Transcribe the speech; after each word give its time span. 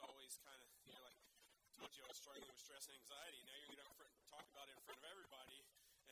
everybody's 0.00 0.40
kind 0.40 0.56
of, 0.56 0.68
you 0.88 0.92
know, 0.96 1.04
like, 1.04 1.20
I 1.60 1.68
told 1.76 1.92
you 1.92 2.00
I 2.04 2.08
was 2.08 2.16
struggling 2.16 2.48
with 2.48 2.56
stress 2.56 2.88
and 2.88 2.96
anxiety. 2.96 3.40
Now 3.44 3.56
you're 3.60 3.76
going 3.76 3.84
to 3.84 4.28
talk 4.32 4.46
about 4.48 4.66
it 4.68 4.74
in 4.76 4.82
front 4.88 4.96
of 4.96 5.06
everybody. 5.12 5.60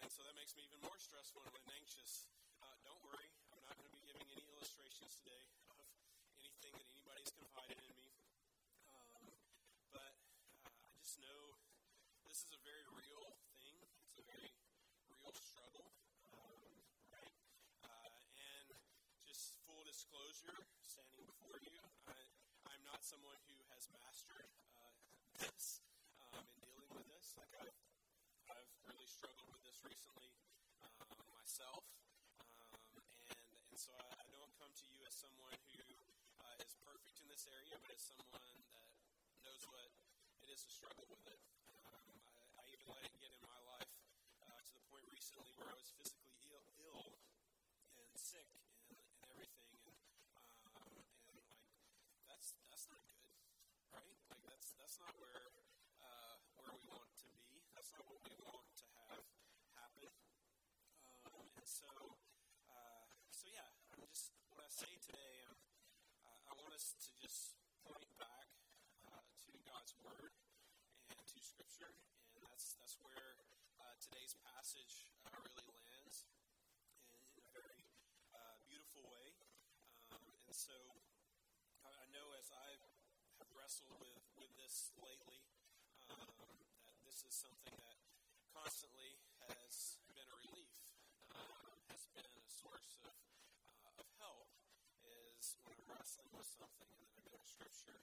And 0.04 0.08
so 0.12 0.20
that 0.28 0.36
makes 0.36 0.52
me 0.54 0.68
even 0.68 0.80
more 0.84 0.98
stressful 1.00 1.40
and 1.48 1.56
anxious. 1.72 2.28
Uh, 2.60 2.76
don't 2.84 3.00
worry, 3.00 3.28
I'm 3.54 3.64
not 3.64 3.74
going 3.80 3.88
to 3.88 3.94
be 3.96 4.04
giving 4.04 4.28
any 4.28 4.44
illustrations 4.52 5.16
today 5.24 5.44
of 5.72 5.84
anything 6.36 6.72
that 6.76 6.88
anybody's 6.92 7.32
confided 7.32 7.80
in 7.80 7.92
me. 7.96 8.12
Um, 8.92 9.24
but 9.94 10.14
uh, 10.68 10.68
I 10.68 10.92
just 11.00 11.16
know 11.22 11.40
this 12.28 12.44
is 12.44 12.52
a 12.52 12.60
very 12.60 12.84
real 12.92 13.24
thing. 13.56 13.76
It's 14.04 14.20
a 14.20 14.24
very 14.28 14.52
real 15.08 15.32
struggle, 15.32 15.88
um, 16.36 16.60
right? 17.08 17.32
Uh, 17.82 18.12
and 18.36 18.68
just 19.24 19.56
full 19.64 19.82
disclosure, 19.88 20.58
standing 20.84 21.24
before 21.24 21.58
you, 21.62 21.78
I, 22.06 22.18
I'm 22.70 22.82
not 22.98 23.06
someone 23.06 23.38
who 23.46 23.54
has 23.70 23.86
mastered 23.94 24.50
uh, 24.74 24.90
this 25.38 25.86
um, 26.18 26.42
in 26.50 26.66
dealing 26.66 26.90
with 26.90 27.06
this. 27.14 27.30
Like 27.38 27.54
I've, 27.54 27.78
I've 28.50 28.72
really 28.90 29.06
struggled 29.06 29.46
with 29.54 29.62
this 29.62 29.78
recently 29.86 30.34
um, 30.82 31.06
myself, 31.30 31.86
um, 32.42 32.74
and 33.30 33.38
and 33.70 33.78
so 33.78 33.94
I, 33.94 34.02
I, 34.02 34.26
don't 34.34 34.50
come 34.58 34.74
to 34.74 34.86
you 34.90 34.98
as 35.06 35.14
someone 35.14 35.54
who 35.78 35.86
uh, 36.42 36.58
is 36.58 36.74
perfect 36.82 37.22
in 37.22 37.30
this 37.30 37.46
area, 37.46 37.78
but 37.78 37.94
as 37.94 38.02
someone 38.02 38.50
that 38.74 38.90
knows 39.46 39.62
what 39.70 39.78
it 40.42 40.50
is 40.50 40.66
to 40.66 40.70
struggle 40.74 41.06
with 41.06 41.22
it. 41.30 41.38
Um, 41.78 42.18
I, 42.34 42.42
I, 42.58 42.62
even 42.66 42.82
let 42.90 43.06
it 43.06 43.14
get 43.22 43.30
in 43.30 43.42
my 43.46 43.62
life 43.78 43.94
uh, 44.42 44.58
to 44.58 44.72
the 44.74 44.82
point 44.90 45.06
recently 45.06 45.54
where 45.54 45.70
I 45.70 45.78
was 45.78 45.94
physically 45.94 46.34
Ill, 46.50 46.66
Ill 46.82 47.14
and 47.94 48.10
sick 48.18 48.50
and, 48.58 48.66
and 48.90 49.30
everything, 49.30 49.70
and 49.86 49.94
um, 50.34 50.98
and 50.98 50.98
like 51.30 51.46
that's 52.38 52.54
that's 52.70 52.86
not 52.92 53.02
good, 53.10 53.34
right? 53.90 54.14
Like 54.30 54.44
that's 54.46 54.70
that's 54.78 54.96
not 55.02 55.10
where 55.18 55.50
uh, 55.98 56.36
where 56.54 56.70
we 56.70 56.84
want 56.86 57.10
to 57.24 57.28
be. 57.34 57.66
That's 57.74 57.90
not 57.90 58.06
what 58.06 58.22
we 58.22 58.30
want 58.46 58.68
to 58.78 58.86
have 59.10 59.26
happen. 59.74 60.12
Um, 61.26 61.50
and 61.57 61.57
so 61.68 61.84
uh, 62.72 63.04
so 63.28 63.44
yeah, 63.52 63.68
I'm 63.92 64.00
just 64.08 64.32
what 64.48 64.64
I 64.64 64.70
say 64.72 64.88
today. 65.04 65.44
Um, 65.44 65.60
uh, 66.24 66.50
I 66.50 66.52
want 66.56 66.72
us 66.72 66.96
to 66.96 67.10
just 67.20 67.60
point 67.84 68.08
back 68.16 68.48
uh, 69.04 69.20
to 69.44 69.50
God's 69.68 69.92
word 70.00 70.32
and 71.12 71.20
to 71.20 71.38
Scripture, 71.44 71.92
and 72.32 72.40
that's 72.48 72.72
that's 72.80 72.96
where 73.04 73.36
uh, 73.84 73.94
today's 74.00 74.34
passage 74.40 75.12
uh, 75.28 75.36
really 75.44 75.68
lands 75.68 76.24
in, 77.12 77.20
in 77.36 77.44
a 77.44 77.52
very 77.52 77.84
uh, 78.32 78.56
beautiful 78.64 79.04
way. 79.04 79.36
Um, 80.12 80.24
and 80.48 80.56
so 80.56 80.74
I, 81.84 81.90
I, 81.92 82.06
know 82.10 82.32
as 82.40 82.48
I 82.48 82.80
have 83.44 83.50
wrestled 83.52 83.92
with, 84.00 84.24
with 84.40 84.52
this 84.56 84.90
lately, 84.98 85.44
um, 86.08 86.32
that 86.88 86.98
this 87.04 87.22
is 87.28 87.36
something 87.36 87.76
that 87.76 87.98
constantly 88.56 89.20
has 89.46 90.00
been 90.10 90.26
a 90.28 90.36
relief, 90.48 90.72
um, 91.36 91.78
has 91.92 92.08
been 92.12 92.26
a 92.26 92.48
source 92.50 92.98
of, 93.04 93.14
uh, 93.14 94.02
of 94.02 94.08
help, 94.18 94.48
is 95.04 95.56
when 95.64 95.78
With 96.28 96.44
something 96.44 96.92
and 97.16 97.24
then 97.24 97.40
to 97.40 97.48
Scripture, 97.48 98.00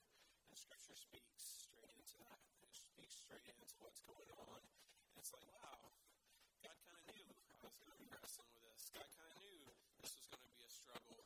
and 0.49 0.57
Scripture 0.57 0.97
speaks 0.97 1.65
straight 1.69 1.93
into 1.93 2.17
that. 2.25 2.41
It 2.65 2.73
speaks 2.73 3.21
straight 3.21 3.45
into 3.45 3.75
what's 3.79 4.01
going 4.01 4.31
on. 4.33 4.61
And 4.61 5.15
it's 5.21 5.29
like, 5.29 5.45
wow, 5.61 5.93
God 6.65 6.77
kind 6.89 7.05
of 7.05 7.13
knew 7.13 7.29
I 7.53 7.57
was 7.61 7.77
going 7.77 7.93
to 7.93 8.01
be 8.01 8.09
wrestling 8.09 8.49
with 8.57 8.65
this. 8.65 8.89
God 8.91 9.05
kind 9.13 9.29
of 9.29 9.37
knew 9.45 9.61
this 10.01 10.17
was 10.17 10.27
going 10.33 10.41
to 10.41 10.51
be 10.57 10.65
a 10.65 10.73
struggle. 10.73 11.21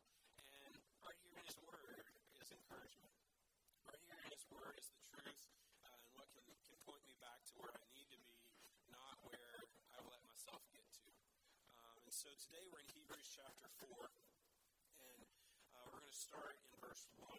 And 0.60 0.76
right 1.00 1.20
here 1.24 1.40
in 1.40 1.46
His 1.48 1.60
Word 1.64 2.06
is 2.44 2.50
encouragement. 2.52 3.16
Right 3.88 4.04
here 4.04 4.20
in 4.20 4.30
His 4.36 4.44
Word 4.52 4.76
is 4.76 4.88
the 4.92 5.02
truth 5.08 5.44
uh, 5.88 5.96
and 5.96 6.12
what 6.20 6.28
can, 6.36 6.46
can 6.68 6.78
point 6.84 7.04
me 7.08 7.16
back 7.24 7.40
to 7.50 7.54
where 7.64 7.74
I 7.74 7.86
need 7.96 8.12
to 8.12 8.22
be, 8.28 8.44
not 8.92 9.16
where 9.24 9.66
I've 9.96 10.08
let 10.08 10.22
myself 10.28 10.62
get 10.76 10.86
to. 11.00 11.10
Um, 11.80 11.96
and 12.04 12.14
so 12.14 12.28
today 12.38 12.64
we're 12.70 12.84
in 12.84 12.92
Hebrews 12.92 13.30
chapter 13.34 13.72
4. 13.88 14.12
And 15.00 15.24
uh, 15.74 15.88
we're 15.90 16.04
going 16.04 16.12
to 16.12 16.20
start 16.20 16.60
verse 16.90 17.06
1, 17.22 17.30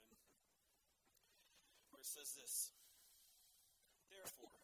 where 1.90 1.98
it 1.98 2.06
says 2.06 2.38
this 2.38 2.70
Therefore, 4.06 4.62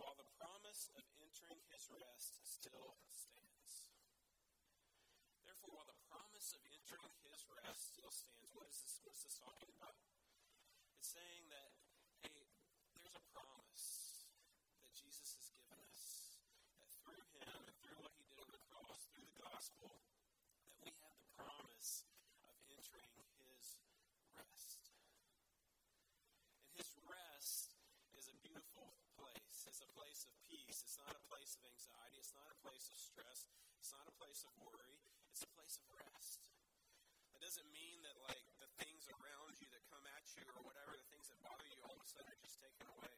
while 0.00 0.16
the 0.16 0.24
promise 0.40 0.88
of 0.96 1.04
entering 1.20 1.60
his 1.68 1.84
rest 1.92 2.40
still 2.48 2.96
stands. 3.12 3.92
Therefore, 5.44 5.76
while 5.76 5.90
the 5.92 6.00
promise 6.08 6.56
of 6.56 6.64
entering 6.72 7.12
his 7.28 7.44
rest 7.52 7.92
still 7.92 8.08
stands, 8.08 8.56
what 8.56 8.64
is 8.72 8.80
this, 8.80 9.04
what 9.04 9.12
is 9.12 9.20
this 9.28 9.36
talking 9.36 9.68
about? 9.76 10.00
It's 10.96 11.12
saying 11.12 11.44
that, 11.52 11.68
hey, 12.24 12.48
there's 12.96 13.20
a 13.20 13.24
promise 13.36 14.24
that 14.80 14.96
Jesus 14.96 15.36
has 15.36 15.52
given 15.52 15.76
us, 15.92 16.40
that 16.80 16.88
through 17.04 17.20
him 17.36 17.60
and 17.68 17.76
through 17.84 18.00
what 18.00 18.16
he 18.16 18.24
did 18.32 18.40
on 18.40 18.48
the 18.48 18.64
cross, 18.72 19.12
through 19.12 19.28
the 19.28 19.36
gospel, 19.44 19.92
that 20.64 20.76
we 20.80 20.88
have 21.04 21.12
the 21.20 21.28
promise 21.36 22.08
of 22.48 22.56
entering 22.72 23.12
his 23.12 23.28
rest. 24.36 24.92
And 26.68 26.76
his 26.76 26.92
rest 27.08 27.74
is 28.14 28.28
a 28.30 28.36
beautiful 28.42 28.94
place. 29.18 29.66
It's 29.66 29.82
a 29.82 29.90
place 29.94 30.26
of 30.26 30.34
peace. 30.46 30.82
It's 30.84 30.97
not 31.08 31.16
a 31.16 31.24
place 31.32 31.56
of 31.56 31.64
anxiety. 31.64 32.20
It's 32.20 32.36
not 32.36 32.52
a 32.52 32.58
place 32.60 32.84
of 32.92 32.96
stress. 33.00 33.48
It's 33.80 33.96
not 33.96 34.04
a 34.04 34.12
place 34.20 34.44
of 34.44 34.52
worry. 34.60 35.00
It's 35.32 35.40
a 35.40 35.48
place 35.56 35.80
of 35.80 35.88
rest. 35.88 36.44
That 37.32 37.40
doesn't 37.40 37.70
mean 37.72 38.04
that 38.04 38.20
like 38.28 38.44
the 38.60 38.68
things 38.76 39.08
around 39.08 39.56
you 39.56 39.72
that 39.72 39.88
come 39.88 40.04
at 40.04 40.24
you 40.36 40.44
or 40.52 40.60
whatever, 40.68 41.00
the 41.00 41.08
things 41.08 41.32
that 41.32 41.40
bother 41.40 41.64
you 41.64 41.80
all 41.88 41.96
of 41.96 42.04
a 42.04 42.08
sudden 42.12 42.28
are 42.28 42.42
just 42.44 42.60
taken 42.60 42.84
away. 42.92 43.16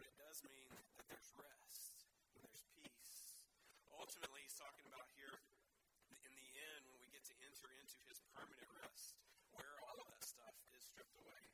But 0.00 0.08
it 0.08 0.16
does 0.16 0.40
mean 0.48 0.72
that 0.72 0.88
there's 1.12 1.28
rest 1.36 2.08
and 2.32 2.40
there's 2.40 2.64
peace. 2.72 3.36
Ultimately, 3.92 4.48
he's 4.48 4.56
talking 4.56 4.88
about 4.88 5.12
here 5.12 5.44
in 6.24 6.32
the 6.32 6.48
end 6.72 6.88
when 6.88 7.04
we 7.04 7.12
get 7.12 7.28
to 7.28 7.36
enter 7.44 7.68
into 7.68 8.00
his 8.08 8.24
permanent 8.32 8.70
rest, 8.80 9.20
where 9.52 9.76
all 9.84 9.98
of 10.00 10.08
that 10.08 10.24
stuff 10.24 10.56
is 10.72 10.88
stripped 10.88 11.20
away 11.20 11.44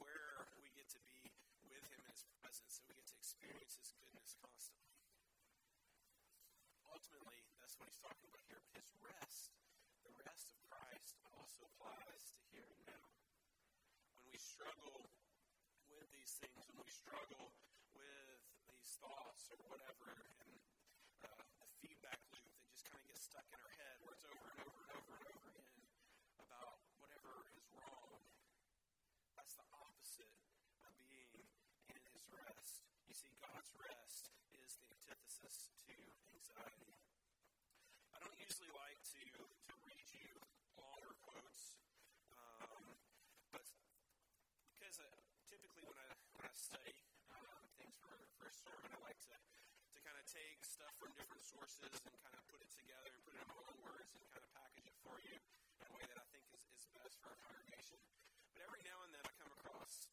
where 0.00 0.48
we 0.64 0.72
get 0.72 0.88
to 0.96 1.00
be 1.04 1.32
with 1.68 1.84
Him 1.92 2.00
in 2.00 2.12
His 2.12 2.24
presence, 2.40 2.80
and 2.80 2.88
we 2.88 2.99
experience 3.30 3.78
His 3.78 3.94
goodness 3.94 4.34
constantly. 4.42 4.90
Ultimately, 6.90 7.38
that's 7.62 7.78
what 7.78 7.86
He's 7.86 8.02
talking 8.02 8.26
about 8.26 8.42
here. 8.50 8.58
But 8.66 8.82
His 8.82 8.90
rest, 8.98 9.54
the 10.02 10.10
rest 10.26 10.50
of 10.50 10.58
Christ, 10.66 11.14
also 11.30 11.70
applies 11.70 12.34
to 12.34 12.42
here 12.50 12.66
and 12.66 12.82
now. 12.90 13.06
When 14.18 14.26
we 14.34 14.34
struggle 14.34 15.06
with 15.94 16.10
these 16.10 16.42
things, 16.42 16.66
when 16.74 16.82
we 16.82 16.90
struggle 16.90 17.54
with 17.94 18.42
these 18.74 18.98
thoughts 18.98 19.46
or 19.54 19.62
whatever, 19.70 20.10
and 20.42 20.58
uh, 21.22 21.46
the 21.62 21.70
feedback 21.86 22.18
loop 22.34 22.50
that 22.50 22.66
just 22.74 22.82
kind 22.90 22.98
of 22.98 23.06
gets 23.06 23.30
stuck 23.30 23.46
in 23.46 23.62
our 23.62 23.74
head, 23.78 23.94
where 24.02 24.18
it's 24.18 24.26
over 24.26 24.46
and 24.58 24.60
over 24.66 24.82
and 24.90 24.92
over 24.98 25.12
and 25.22 25.26
over 25.30 25.46
again 25.54 25.78
about 26.42 26.82
whatever 26.98 27.46
is 27.54 27.62
wrong 27.78 28.18
that's 29.38 29.54
the 29.54 29.66
opposite 29.70 30.34
of 30.82 30.92
being 30.98 31.46
in 31.94 32.00
his 32.10 32.26
rest. 32.34 32.89
You 33.10 33.18
see, 33.18 33.34
God's 33.42 33.74
rest 33.74 34.30
is 34.54 34.70
the 34.78 34.86
antithesis 34.86 35.74
to 35.90 35.98
anxiety. 36.30 36.94
I 38.14 38.22
don't 38.22 38.38
usually 38.38 38.70
like 38.70 39.02
to, 39.02 39.22
to 39.34 39.74
read 39.82 40.06
you 40.14 40.30
longer 40.78 41.18
quotes, 41.26 41.74
um, 42.30 42.94
but 43.50 43.66
because 44.78 45.02
uh, 45.02 45.10
typically 45.50 45.82
when 45.90 45.98
I, 45.98 46.06
when 46.38 46.46
I 46.46 46.54
study 46.54 47.02
um, 47.34 47.66
things 47.82 47.98
for, 47.98 48.14
for 48.38 48.46
a 48.46 48.54
sermon, 48.54 48.94
I 48.94 49.02
like 49.02 49.18
to, 49.26 49.34
to 49.34 49.98
kind 50.06 50.14
of 50.14 50.22
take 50.30 50.62
stuff 50.62 50.94
from 51.02 51.10
different 51.18 51.42
sources 51.42 51.90
and 52.06 52.14
kind 52.22 52.38
of 52.38 52.46
put 52.46 52.62
it 52.62 52.70
together 52.70 53.10
and 53.10 53.20
put 53.26 53.34
it 53.34 53.42
in 53.42 53.50
my 53.50 53.58
own 53.58 53.74
words 53.90 54.14
and 54.14 54.22
kind 54.30 54.46
of 54.46 54.54
package 54.54 54.86
it 54.86 54.94
for 55.02 55.18
you 55.18 55.34
in 55.34 55.84
a 55.90 55.92
way 55.98 56.06
that 56.06 56.14
I 56.14 56.26
think 56.30 56.46
is, 56.54 56.62
is 56.78 56.86
best 56.94 57.18
for 57.18 57.34
our 57.34 57.38
congregation. 57.42 57.98
But 58.54 58.62
every 58.70 58.86
now 58.86 59.02
and 59.02 59.10
then 59.18 59.26
I 59.26 59.34
come 59.34 59.50
across 59.58 60.06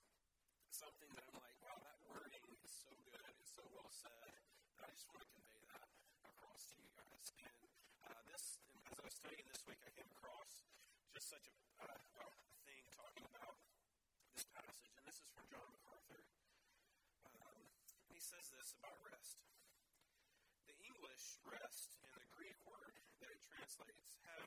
something 0.77 1.09
that 1.17 1.25
I'm 1.25 1.41
like, 1.41 1.57
wow, 1.65 1.73
that 1.81 1.97
wording 2.05 2.45
is 2.61 2.69
so 2.69 2.93
good, 3.09 3.17
it's 3.41 3.49
so 3.57 3.65
well 3.73 3.86
said, 3.97 4.29
that 4.77 4.85
I 4.85 4.93
just 4.93 5.09
want 5.09 5.25
to 5.25 5.29
convey 5.33 5.65
that 5.73 5.89
across 6.21 6.69
to 6.69 6.77
you 6.77 6.85
guys. 6.93 7.33
And 7.41 7.57
uh, 8.05 8.21
this, 8.29 8.61
and 8.69 8.77
as 8.93 9.01
I 9.01 9.03
was 9.09 9.17
studying 9.17 9.49
this 9.49 9.65
week, 9.65 9.81
I 9.81 9.89
came 9.97 10.05
across 10.13 10.69
just 11.17 11.33
such 11.33 11.49
a, 11.49 11.53
uh, 11.81 11.89
a 11.89 12.27
thing 12.69 12.85
talking 12.93 13.25
about 13.25 13.57
this 14.37 14.45
passage, 14.53 14.93
and 14.93 15.01
this 15.09 15.17
is 15.17 15.29
from 15.33 15.49
John 15.49 15.65
MacArthur. 15.73 16.21
Um, 17.25 17.57
he 18.13 18.21
says 18.21 18.53
this 18.53 18.77
about 18.77 19.01
rest. 19.01 19.41
The 20.69 20.77
English 20.85 21.41
rest 21.49 21.97
and 22.05 22.13
the 22.21 22.29
Greek 22.37 22.61
word 22.69 22.93
that 23.25 23.33
it 23.33 23.41
translates 23.49 24.21
have 24.29 24.45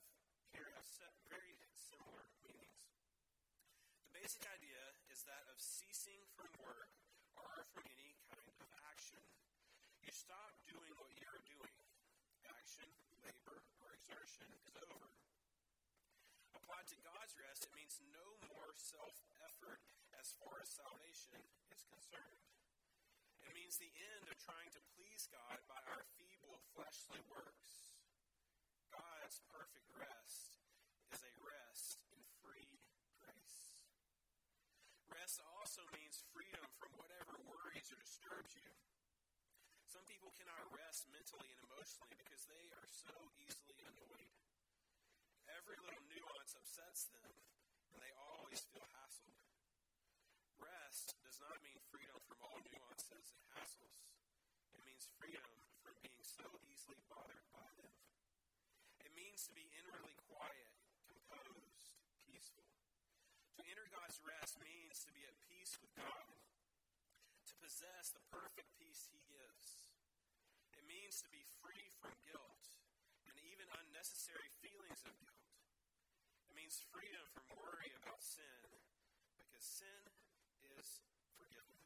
here 0.54 0.70
have 0.78 0.86
set 0.86 1.10
very 1.26 1.58
similar 1.74 2.22
meanings. 2.46 2.86
The 4.06 4.14
basic 4.14 4.46
idea 4.46 4.94
is 5.10 5.26
that 5.26 5.42
of 5.50 5.58
ceasing 5.58 6.22
from 6.38 6.54
work 6.62 6.94
or 7.34 7.66
from 7.74 7.82
any 7.90 8.09
action. 9.00 9.24
You 10.04 10.12
stop 10.12 10.52
doing 10.68 10.92
what 11.00 11.08
you're 11.16 11.40
doing. 11.48 11.76
Action, 12.52 12.84
labor, 13.24 13.64
or 13.80 13.96
exertion 13.96 14.44
is 14.60 14.76
over. 14.76 15.08
Applied 16.52 16.84
to 16.92 17.00
God's 17.00 17.32
rest, 17.40 17.64
it 17.64 17.72
means 17.72 17.96
no 18.12 18.28
more 18.52 18.76
self 18.76 19.16
effort 19.40 19.80
as 20.20 20.36
far 20.36 20.60
as 20.60 20.68
salvation 20.68 21.40
is 21.72 21.80
concerned. 21.88 22.44
It 23.40 23.56
means 23.56 23.80
the 23.80 23.88
end 23.88 24.28
of 24.28 24.36
trying 24.36 24.68
to 24.76 24.84
please 24.92 25.24
God 25.32 25.64
by 25.64 25.80
our 25.96 26.04
feeble 26.20 26.60
fleshly 26.76 27.24
works. 27.32 27.88
God's 28.92 29.40
perfect 29.48 29.88
rest 29.96 30.60
is 31.08 31.24
a 31.24 31.34
rest 31.40 32.04
in 32.12 32.20
free 32.44 32.84
grace. 33.16 33.88
Rest 35.08 35.40
also 35.56 35.88
means 35.96 36.20
freedom 36.36 36.68
from 36.76 36.92
whatever 37.00 37.40
worries 37.48 37.88
or 37.88 37.96
disturbs 38.04 38.52
you. 38.60 38.89
People 40.10 40.34
cannot 40.34 40.66
rest 40.74 41.06
mentally 41.14 41.54
and 41.54 41.62
emotionally 41.70 42.18
because 42.18 42.42
they 42.50 42.66
are 42.74 42.90
so 42.90 43.14
easily 43.46 43.78
annoyed. 43.86 44.34
Every 45.46 45.78
little 45.86 46.02
nuance 46.10 46.58
upsets 46.58 47.06
them, 47.14 47.30
and 47.94 48.02
they 48.02 48.10
always 48.18 48.58
feel 48.74 48.82
hassled. 48.90 49.38
Rest 50.58 51.14
does 51.22 51.38
not 51.38 51.62
mean 51.62 51.78
freedom 51.94 52.18
from 52.26 52.42
all 52.42 52.58
nuances 52.58 53.38
and 53.38 53.42
hassles. 53.54 54.10
It 54.74 54.82
means 54.82 55.06
freedom 55.14 55.46
from 55.78 55.94
being 56.02 56.26
so 56.26 56.42
easily 56.66 56.98
bothered 57.06 57.46
by 57.54 57.70
them. 57.78 57.94
It 59.06 59.14
means 59.14 59.46
to 59.46 59.54
be 59.54 59.70
inwardly 59.78 60.18
quiet, 60.26 60.74
composed, 61.06 61.94
peaceful. 62.26 62.66
To 62.66 63.62
enter 63.62 63.86
God's 63.94 64.18
rest 64.26 64.58
means 64.58 65.06
to 65.06 65.14
be 65.14 65.22
at 65.22 65.38
peace 65.46 65.78
with 65.78 65.94
God, 65.94 66.34
to 67.46 67.54
possess 67.62 68.10
the 68.10 68.26
perfect 68.34 68.74
peace 68.74 69.06
He 69.06 69.22
gives. 69.30 69.79
Means 70.90 71.22
to 71.22 71.30
be 71.30 71.46
free 71.62 71.86
from 72.02 72.10
guilt 72.26 72.66
and 73.30 73.38
even 73.46 73.70
unnecessary 73.78 74.50
feelings 74.58 75.06
of 75.06 75.14
guilt. 75.22 75.54
It 76.50 76.58
means 76.58 76.82
freedom 76.90 77.22
from 77.30 77.46
worry 77.54 77.94
about 78.02 78.18
sin, 78.18 78.66
because 79.38 79.62
sin 79.62 80.02
is 80.74 81.06
forgiven. 81.38 81.78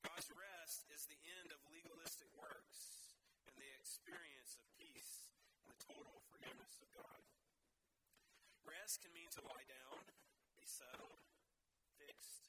God's 0.00 0.32
rest 0.32 0.88
is 0.96 1.04
the 1.12 1.20
end 1.28 1.52
of 1.52 1.60
legalistic 1.68 2.32
works 2.32 3.12
and 3.44 3.52
the 3.60 3.68
experience 3.76 4.56
of 4.56 4.64
peace 4.80 5.28
and 5.60 5.68
the 5.68 5.76
total 5.84 6.24
forgiveness 6.32 6.80
of 6.80 6.88
God. 6.96 7.20
Rest 8.64 9.04
can 9.04 9.12
mean 9.12 9.28
to 9.36 9.44
lie 9.44 9.68
down, 9.68 10.08
be 10.56 10.64
settled, 10.64 11.20
fixed, 12.00 12.48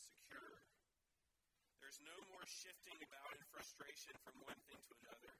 secure. 0.00 0.64
There's 1.84 2.00
no 2.00 2.16
more 2.32 2.48
shifting 2.48 2.96
about 3.04 3.29
frustration 3.60 4.16
from 4.24 4.40
one 4.48 4.56
thing 4.72 4.80
to 4.88 4.96
another, 5.04 5.36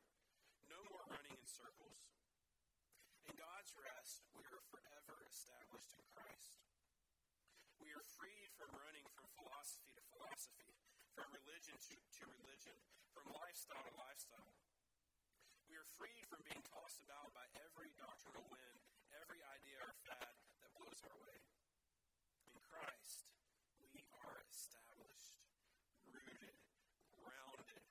no 0.68 0.76
more 0.92 1.08
running 1.08 1.32
in 1.40 1.48
circles. 1.48 2.12
In 3.24 3.32
God's 3.32 3.72
rest, 3.80 4.28
we 4.36 4.44
are 4.44 4.60
forever 4.68 5.24
established 5.24 5.96
in 5.96 6.04
Christ. 6.12 6.60
We 7.80 7.88
are 7.96 8.04
freed 8.20 8.52
from 8.60 8.76
running 8.76 9.08
from 9.16 9.24
philosophy 9.40 9.96
to 9.96 10.04
philosophy, 10.12 10.68
from 11.16 11.32
religion 11.32 11.72
to, 11.80 11.96
to 11.96 12.22
religion, 12.28 12.76
from 13.16 13.24
lifestyle 13.32 13.88
to 13.88 13.94
lifestyle. 13.96 14.52
We 15.72 15.80
are 15.80 15.88
freed 15.96 16.28
from 16.28 16.44
being 16.44 16.60
tossed 16.68 17.00
about 17.00 17.32
by 17.32 17.48
every 17.64 17.88
doctrinal 17.96 18.44
wind, 18.52 18.80
every 19.16 19.40
idea 19.48 19.80
or 19.80 19.96
fad 20.04 20.36
that 20.60 20.76
blows 20.76 21.00
our 21.08 21.16
way. 21.24 21.40
In 22.52 22.60
Christ, 22.68 23.32
we 23.80 24.04
are 24.12 24.44
established, 24.44 25.40
rooted, 26.12 26.60
grounded, 27.16 27.84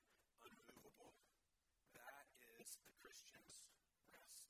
unmovable. 0.46 1.14
That 1.94 2.26
is 2.60 2.80
the 2.81 2.94
Christian's 3.19 3.60
rest. 4.16 4.48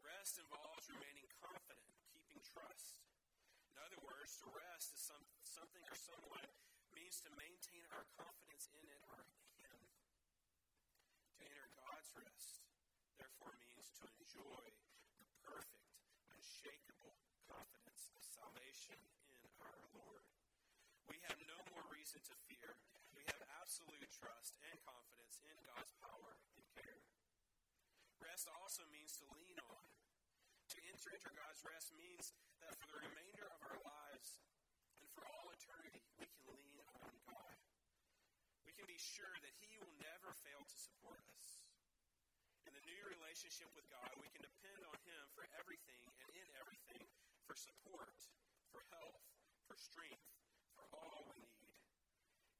Rest 0.00 0.40
involves 0.40 0.88
remaining 0.88 1.28
confident, 1.44 1.92
keeping 2.08 2.40
trust, 2.40 3.04
in 3.68 3.76
other 3.84 4.00
words, 4.00 4.32
to 4.40 4.48
rest 4.48 4.96
is 4.96 5.04
some, 5.04 5.20
something 5.44 5.84
or 5.84 5.92
someone 5.92 6.48
means 6.96 7.20
to 7.20 7.28
maintain 7.36 7.84
our 7.92 8.08
confidence 8.16 8.72
in 8.72 8.80
it 8.88 8.96
or 9.12 9.28
Him. 9.60 9.76
To 11.36 11.44
enter 11.44 11.68
God's 11.76 12.08
rest, 12.16 12.64
therefore, 13.20 13.52
means 13.60 13.92
to 14.00 14.08
enjoy 14.08 14.64
the 15.20 15.28
perfect, 15.44 15.92
unshakable 16.32 17.12
confidence 17.44 18.08
of 18.16 18.24
salvation 18.24 18.96
in 19.36 19.44
our 19.60 19.84
Lord. 19.92 20.24
We 21.12 21.20
have 21.28 21.36
no 21.44 21.60
more 21.76 21.84
reason 21.92 22.24
to 22.24 22.34
fear. 22.48 22.72
We 23.12 23.20
have 23.28 23.44
absolute 23.60 24.08
trust 24.16 24.56
and 24.64 24.80
confidence 24.88 25.44
in 25.44 25.52
God's 25.68 25.92
power 26.00 26.40
and 26.56 26.64
care. 26.72 27.03
Rest 28.22 28.46
also 28.60 28.82
means 28.90 29.14
to 29.18 29.24
lean 29.34 29.58
on. 29.70 29.84
To 30.74 30.78
enter 30.90 31.10
into 31.14 31.30
God's 31.34 31.62
rest 31.62 31.94
means 31.94 32.34
that 32.62 32.74
for 32.78 32.86
the 32.90 33.00
remainder 33.06 33.46
of 33.46 33.60
our 33.70 33.78
lives 33.82 34.42
and 34.98 35.06
for 35.14 35.22
all 35.30 35.46
eternity, 35.54 36.02
we 36.18 36.26
can 36.26 36.44
lean 36.50 36.78
on 36.98 37.14
God. 37.30 37.56
We 38.66 38.74
can 38.74 38.86
be 38.90 38.98
sure 38.98 39.34
that 39.44 39.54
He 39.62 39.78
will 39.78 39.94
never 40.02 40.34
fail 40.42 40.62
to 40.62 40.76
support 40.76 41.22
us. 41.38 41.62
In 42.64 42.72
the 42.72 42.84
new 42.88 43.02
relationship 43.12 43.68
with 43.76 43.86
God, 43.92 44.08
we 44.18 44.32
can 44.32 44.42
depend 44.42 44.82
on 44.88 44.98
Him 45.04 45.22
for 45.36 45.44
everything 45.60 46.02
and 46.24 46.28
in 46.32 46.48
everything 46.58 47.04
for 47.44 47.54
support, 47.54 48.16
for 48.72 48.80
health, 48.88 49.20
for 49.68 49.76
strength, 49.76 50.26
for 50.72 50.88
all 50.96 51.28
we 51.28 51.44
need. 51.44 51.76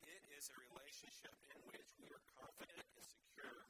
It 0.05 0.23
is 0.37 0.53
a 0.53 0.61
relationship 0.61 1.33
in 1.49 1.59
which 1.73 1.89
we 1.97 2.13
are 2.13 2.21
confident 2.37 2.85
and 2.85 3.05
secure 3.09 3.65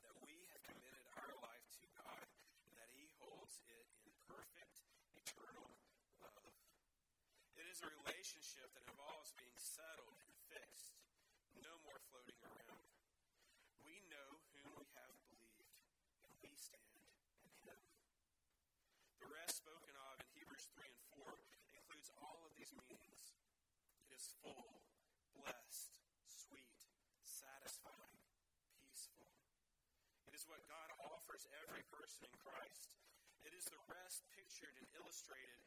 that 0.00 0.16
we 0.24 0.48
have 0.48 0.64
committed 0.64 1.04
our 1.20 1.36
life 1.44 1.68
to 1.76 1.86
God 2.00 2.24
and 2.64 2.72
that 2.80 2.88
He 2.96 3.04
holds 3.20 3.60
it 3.68 3.86
in 4.08 4.14
perfect, 4.24 4.80
eternal 5.20 5.68
love. 6.24 6.56
It 7.60 7.67
is 7.78 7.86
a 7.86 8.02
relationship 8.10 8.66
that 8.74 8.82
involves 8.90 9.30
being 9.38 9.54
settled 9.54 10.18
and 10.18 10.34
fixed, 10.50 10.98
no 11.62 11.70
more 11.86 12.02
floating 12.10 12.42
around. 12.42 12.82
We 13.86 14.02
know 14.10 14.42
whom 14.50 14.82
we 14.82 14.86
have 14.98 15.14
believed, 15.30 15.78
and 16.26 16.34
we 16.42 16.50
stand 16.58 16.98
in 17.46 17.54
Him. 17.62 17.78
The 19.22 19.30
rest 19.30 19.62
spoken 19.62 19.94
of 19.94 20.18
in 20.18 20.26
Hebrews 20.34 20.66
3 20.74 20.90
and 20.90 21.02
4 21.22 21.38
includes 21.78 22.10
all 22.18 22.42
of 22.42 22.50
these 22.58 22.74
meanings. 22.90 23.38
It 24.10 24.10
is 24.10 24.26
full, 24.42 24.82
blessed, 25.38 26.02
sweet, 26.26 26.82
satisfying, 27.22 28.26
peaceful. 28.82 29.30
It 30.26 30.34
is 30.34 30.50
what 30.50 30.66
God 30.66 30.90
offers 31.14 31.46
every 31.62 31.86
person 31.94 32.26
in 32.26 32.34
Christ. 32.42 32.90
It 33.46 33.54
is 33.54 33.70
the 33.70 33.78
rest 33.86 34.26
pictured 34.34 34.74
and 34.82 34.90
illustrated 34.98 35.62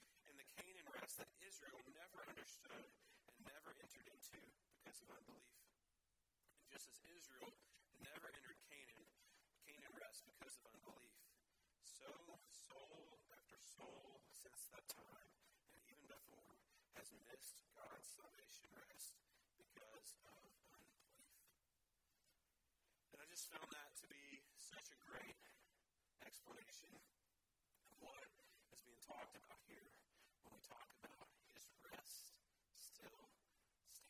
Canaan 0.59 0.89
rest 0.91 1.15
that 1.21 1.31
Israel 1.39 1.79
never 1.95 2.19
understood 2.27 2.87
and 3.29 3.37
never 3.47 3.71
entered 3.79 4.07
into 4.11 4.39
because 4.81 4.99
of 5.05 5.13
unbelief. 5.15 5.55
And 6.59 6.67
just 6.73 6.91
as 6.91 6.99
Israel 7.07 7.53
never 8.03 8.27
entered 8.35 8.59
Canaan, 8.67 9.07
Canaan 9.63 9.95
rest 9.95 10.27
because 10.27 10.55
of 10.59 10.67
unbelief, 10.75 11.15
so 11.85 12.09
soul 12.51 13.21
after 13.31 13.55
soul 13.61 14.19
since 14.33 14.67
that 14.75 14.85
time 14.91 15.31
and 15.77 15.81
even 15.87 16.05
before 16.09 16.57
has 16.99 17.07
missed 17.29 17.55
God's 17.77 18.09
salvation 18.11 18.67
rest 18.75 19.15
because 19.55 20.17
of 20.27 20.41
unbelief. 20.73 21.31
And 23.15 23.19
I 23.21 23.25
just 23.29 23.47
found 23.47 23.69
that 23.71 23.91
to 24.03 24.05
be 24.11 24.43
such 24.57 24.91
a 24.91 24.97
great 25.05 25.39
explanation 26.25 26.91
of 27.87 27.95
what 28.01 28.27
is 28.73 28.81
being 28.81 28.99
talked 29.05 29.37
about 29.37 29.61
here 29.69 30.00
talk 30.71 30.87
about 31.03 31.27
his 31.51 31.67
rest 31.83 32.39
still 32.79 33.27
stands. 33.91 34.07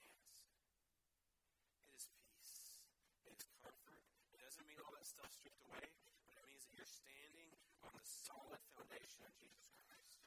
It 1.90 1.98
is 1.98 2.06
peace. 2.22 2.86
It 3.26 3.34
is 3.34 3.44
comfort. 3.66 4.06
It 4.30 4.40
doesn't 4.46 4.66
mean 4.70 4.78
all 4.86 4.94
that 4.94 5.10
stuff 5.10 5.34
stripped 5.34 5.66
away, 5.66 5.90
but 6.30 6.38
it 6.38 6.46
means 6.46 6.64
that 6.70 6.78
you're 6.78 6.86
standing 6.86 7.50
on 7.82 7.92
the 7.98 8.06
solid 8.06 8.62
foundation 8.78 9.26
of 9.26 9.34
Jesus 9.42 9.74
Christ. 9.82 10.22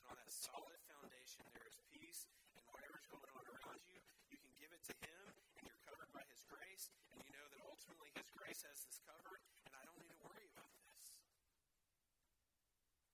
And 0.00 0.02
on 0.08 0.16
that 0.16 0.32
solid 0.32 0.80
foundation, 0.88 1.44
there 1.52 1.68
is 1.68 1.76
peace, 1.92 2.24
and 2.56 2.64
whatever's 2.72 3.04
going 3.12 3.28
on 3.36 3.44
around 3.44 3.80
you, 3.84 4.00
you 4.32 4.38
can 4.40 4.54
give 4.56 4.72
it 4.72 4.80
to 4.88 4.94
Him, 5.04 5.22
and 5.60 5.62
you're 5.68 5.82
covered 5.84 6.08
by 6.16 6.24
His 6.32 6.40
grace, 6.48 6.88
and 7.12 7.20
you 7.20 7.30
know 7.36 7.46
that 7.52 7.60
ultimately 7.68 8.08
His 8.16 8.32
grace 8.32 8.64
has 8.64 8.80
this 8.88 8.96
covered, 9.04 9.44
and 9.68 9.76
I 9.76 9.84
don't 9.84 10.00
need 10.00 10.12
to 10.16 10.20
worry 10.24 10.48
about 10.56 10.72
this. 10.88 11.20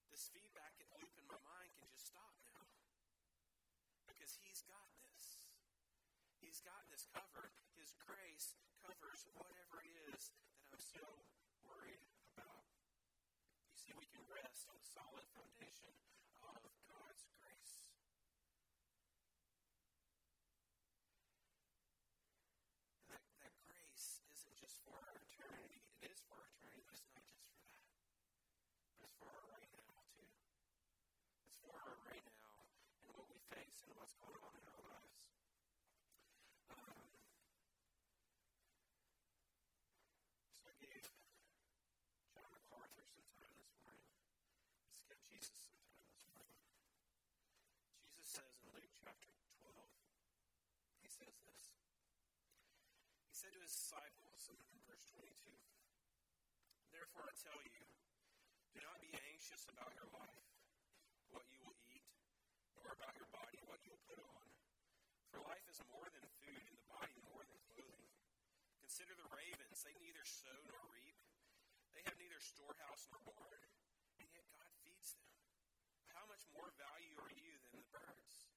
This 0.09 0.31
feedback 0.31 0.73
loop 0.97 1.13
in 1.19 1.27
my 1.29 1.41
mind 1.45 1.69
can 1.77 1.85
just 1.93 2.09
stop 2.09 2.33
now. 2.41 2.63
Because 4.07 4.33
He's 4.41 4.63
got 4.65 4.89
this. 5.03 5.37
He's 6.57 6.65
got 6.65 6.89
this 6.89 7.05
covered. 7.13 7.53
His 7.77 7.93
grace 8.01 8.57
covers 8.81 9.29
whatever 9.37 9.77
it 9.77 9.93
is 10.09 10.33
that 10.65 10.73
I'm 10.73 10.81
so 10.81 11.05
worried 11.61 12.01
about. 12.33 12.65
You 13.69 13.77
see, 13.77 13.93
we 13.93 14.09
can 14.09 14.25
rest 14.25 14.65
on 14.65 14.73
the 14.73 14.89
solid 14.89 15.21
foundation 15.37 15.93
of 16.41 16.57
God's 16.89 17.29
grace. 17.37 17.85
And 23.05 23.13
that, 23.13 23.21
that 23.37 23.53
grace 23.61 24.25
isn't 24.25 24.57
just 24.57 24.81
for 24.81 24.97
our 24.97 25.13
eternity. 25.29 25.85
It 26.01 26.09
is 26.09 26.25
for 26.25 26.41
our 26.41 26.49
eternity, 26.57 26.81
but 26.89 26.97
it's 26.97 27.05
not 27.05 27.21
just 27.21 27.45
for 27.53 27.69
that. 27.69 27.85
But 28.97 29.05
it's 29.05 29.17
for 29.21 29.29
our 29.29 29.45
right 29.45 29.69
now, 29.77 29.93
too. 30.09 30.25
It's 31.53 31.61
for 31.61 31.77
our 31.77 32.01
right 32.09 32.25
now 32.25 32.65
and 33.05 33.13
what 33.13 33.29
we 33.29 33.37
face 33.45 33.85
and 33.85 33.93
what's 33.93 34.17
going 34.17 34.41
on 34.41 34.57
in 34.57 34.65
our 34.73 34.81
lives. 34.89 35.21
Um, 36.73 37.17
says 51.17 51.33
this. 51.49 51.73
He 53.25 53.26
said 53.37 53.53
to 53.53 53.61
his 53.61 53.69
disciples 53.69 54.49
in 54.49 54.57
verse 54.89 55.05
22 55.13 55.29
Therefore 56.89 57.21
I 57.29 57.37
tell 57.37 57.61
you, 57.69 57.85
do 58.73 58.81
not 58.81 58.97
be 58.97 59.13
anxious 59.13 59.61
about 59.69 59.93
your 59.93 60.09
life, 60.09 60.49
what 61.29 61.45
you 61.53 61.61
will 61.61 61.77
eat, 61.85 62.09
or 62.81 62.97
about 62.97 63.13
your 63.13 63.29
body, 63.29 63.61
what 63.69 63.77
you 63.85 63.93
will 63.93 64.01
put 64.09 64.17
on. 64.17 64.45
For 65.29 65.45
life 65.45 65.61
is 65.69 65.77
more 65.85 66.09
than 66.17 66.25
food, 66.41 66.65
and 66.65 66.81
the 66.81 66.89
body 66.89 67.13
more 67.29 67.45
than 67.45 67.61
clothing. 67.69 68.09
Consider 68.81 69.13
the 69.13 69.29
ravens, 69.29 69.85
they 69.85 69.93
neither 70.01 70.25
sow 70.25 70.57
nor 70.73 70.81
reap, 70.89 71.21
they 71.93 72.01
have 72.09 72.17
neither 72.17 72.41
storehouse 72.41 73.05
nor 73.13 73.21
barn, 73.21 73.61
and 74.17 74.25
yet 74.33 74.49
God 74.49 74.73
feeds 74.81 75.13
them. 75.13 75.29
How 76.09 76.25
much 76.25 76.41
more 76.57 76.73
value 76.73 77.13
are 77.21 77.35
you 77.37 77.53
than 77.69 77.85
the 77.85 77.89
birds? 77.93 78.49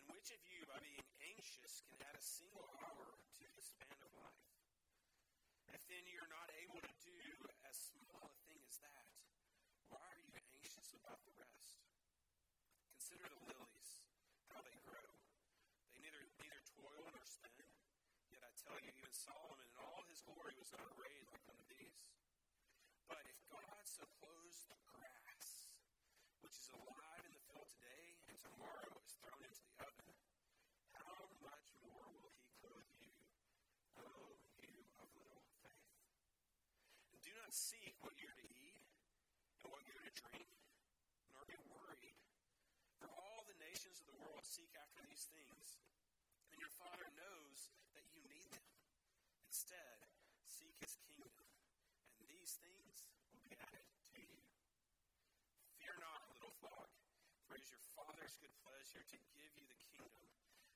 And 0.00 0.08
which 0.08 0.32
of 0.32 0.40
you, 0.48 0.64
by 0.72 0.80
being 0.80 1.04
anxious, 1.36 1.84
can 1.84 2.00
add 2.00 2.16
a 2.16 2.24
single 2.24 2.64
hour 2.80 3.21
span 3.62 3.98
of 4.02 4.12
life? 4.18 4.50
If 5.70 5.82
then 5.86 6.04
you're 6.10 6.28
not 6.28 6.50
able 6.66 6.82
to 6.82 6.94
do 7.06 7.18
as 7.64 7.76
small 7.78 8.26
a 8.26 8.36
thing 8.44 8.60
as 8.66 8.76
that, 8.82 9.06
why 9.88 10.02
are 10.02 10.22
you 10.22 10.34
anxious 10.34 10.90
about 10.98 11.22
the 11.22 11.34
rest? 11.38 11.78
Consider 12.98 13.26
the 13.30 13.42
lilies, 13.46 13.92
how 14.50 14.60
they 14.66 14.76
grow. 14.82 15.10
They 15.94 16.02
neither 16.02 16.24
neither 16.42 16.62
toil 16.74 17.06
nor 17.06 17.26
spin. 17.28 17.70
Yet 18.32 18.42
I 18.42 18.52
tell 18.56 18.78
you, 18.80 18.90
even 18.92 19.12
Solomon 19.12 19.60
in 19.62 19.72
all 19.78 20.02
his 20.08 20.24
glory 20.24 20.56
was 20.56 20.72
not 20.72 20.84
arrayed 20.96 21.28
like 21.28 21.44
one 21.44 21.60
of 21.60 21.68
these. 21.68 22.02
But 23.04 23.22
if 23.28 23.38
God 23.52 23.84
so 23.84 24.08
clothes 24.24 24.64
the 24.72 24.80
grass, 24.88 25.68
which 26.40 26.56
is 26.56 26.72
alive 26.72 27.22
in 27.28 27.32
the 27.36 27.44
field 27.52 27.68
today 27.68 28.16
and 28.32 28.36
tomorrow 28.40 28.88
is 29.04 29.12
thrown 29.20 29.42
into 29.44 29.60
the 29.68 29.76
oven, 29.84 30.16
how 30.96 31.28
much 31.44 31.68
more 31.84 32.08
will 32.16 32.32
he 32.32 32.48
clothe 32.64 32.92
you, 33.04 33.12
O 34.00 34.08
you 34.64 34.72
of 34.96 35.08
little 35.12 35.44
faith? 35.60 35.92
And 37.12 37.20
do 37.20 37.32
seek 37.52 37.92
what 38.00 38.16
you're 38.16 38.32
to 38.40 38.48
eat 38.56 38.80
and 39.60 39.68
what 39.68 39.84
you're 39.84 40.00
to 40.00 40.14
drink, 40.24 40.48
nor 41.36 41.44
be 41.44 41.60
worried. 41.68 42.16
For 42.96 43.12
all 43.12 43.44
the 43.44 43.60
nations 43.60 44.00
of 44.00 44.08
the 44.08 44.18
world 44.24 44.40
seek 44.40 44.72
after 44.72 45.04
these 45.04 45.28
things, 45.28 45.76
and 46.48 46.56
your 46.56 46.72
Father 46.80 47.04
knows 47.12 47.68
that 47.92 48.08
you 48.08 48.24
need 48.24 48.48
them. 48.56 48.64
Instead, 49.44 50.08
seek 50.48 50.72
his 50.80 50.96
kingdom, 51.04 51.44
and 52.16 52.24
these 52.32 52.56
things 52.56 53.04
will 53.28 53.44
be 53.44 53.52
added 53.60 53.84
to 53.84 54.16
you. 54.16 54.32
Fear 55.76 55.92
not, 56.00 56.24
little 56.32 56.56
flock, 56.56 56.88
for 57.44 57.60
it 57.60 57.60
is 57.60 57.68
your 57.68 57.84
Father's 57.92 58.40
good 58.40 58.56
pleasure 58.64 59.04
to 59.04 59.18
give 59.36 59.52
you 59.60 59.68
the 59.68 59.76
kingdom. 59.76 60.08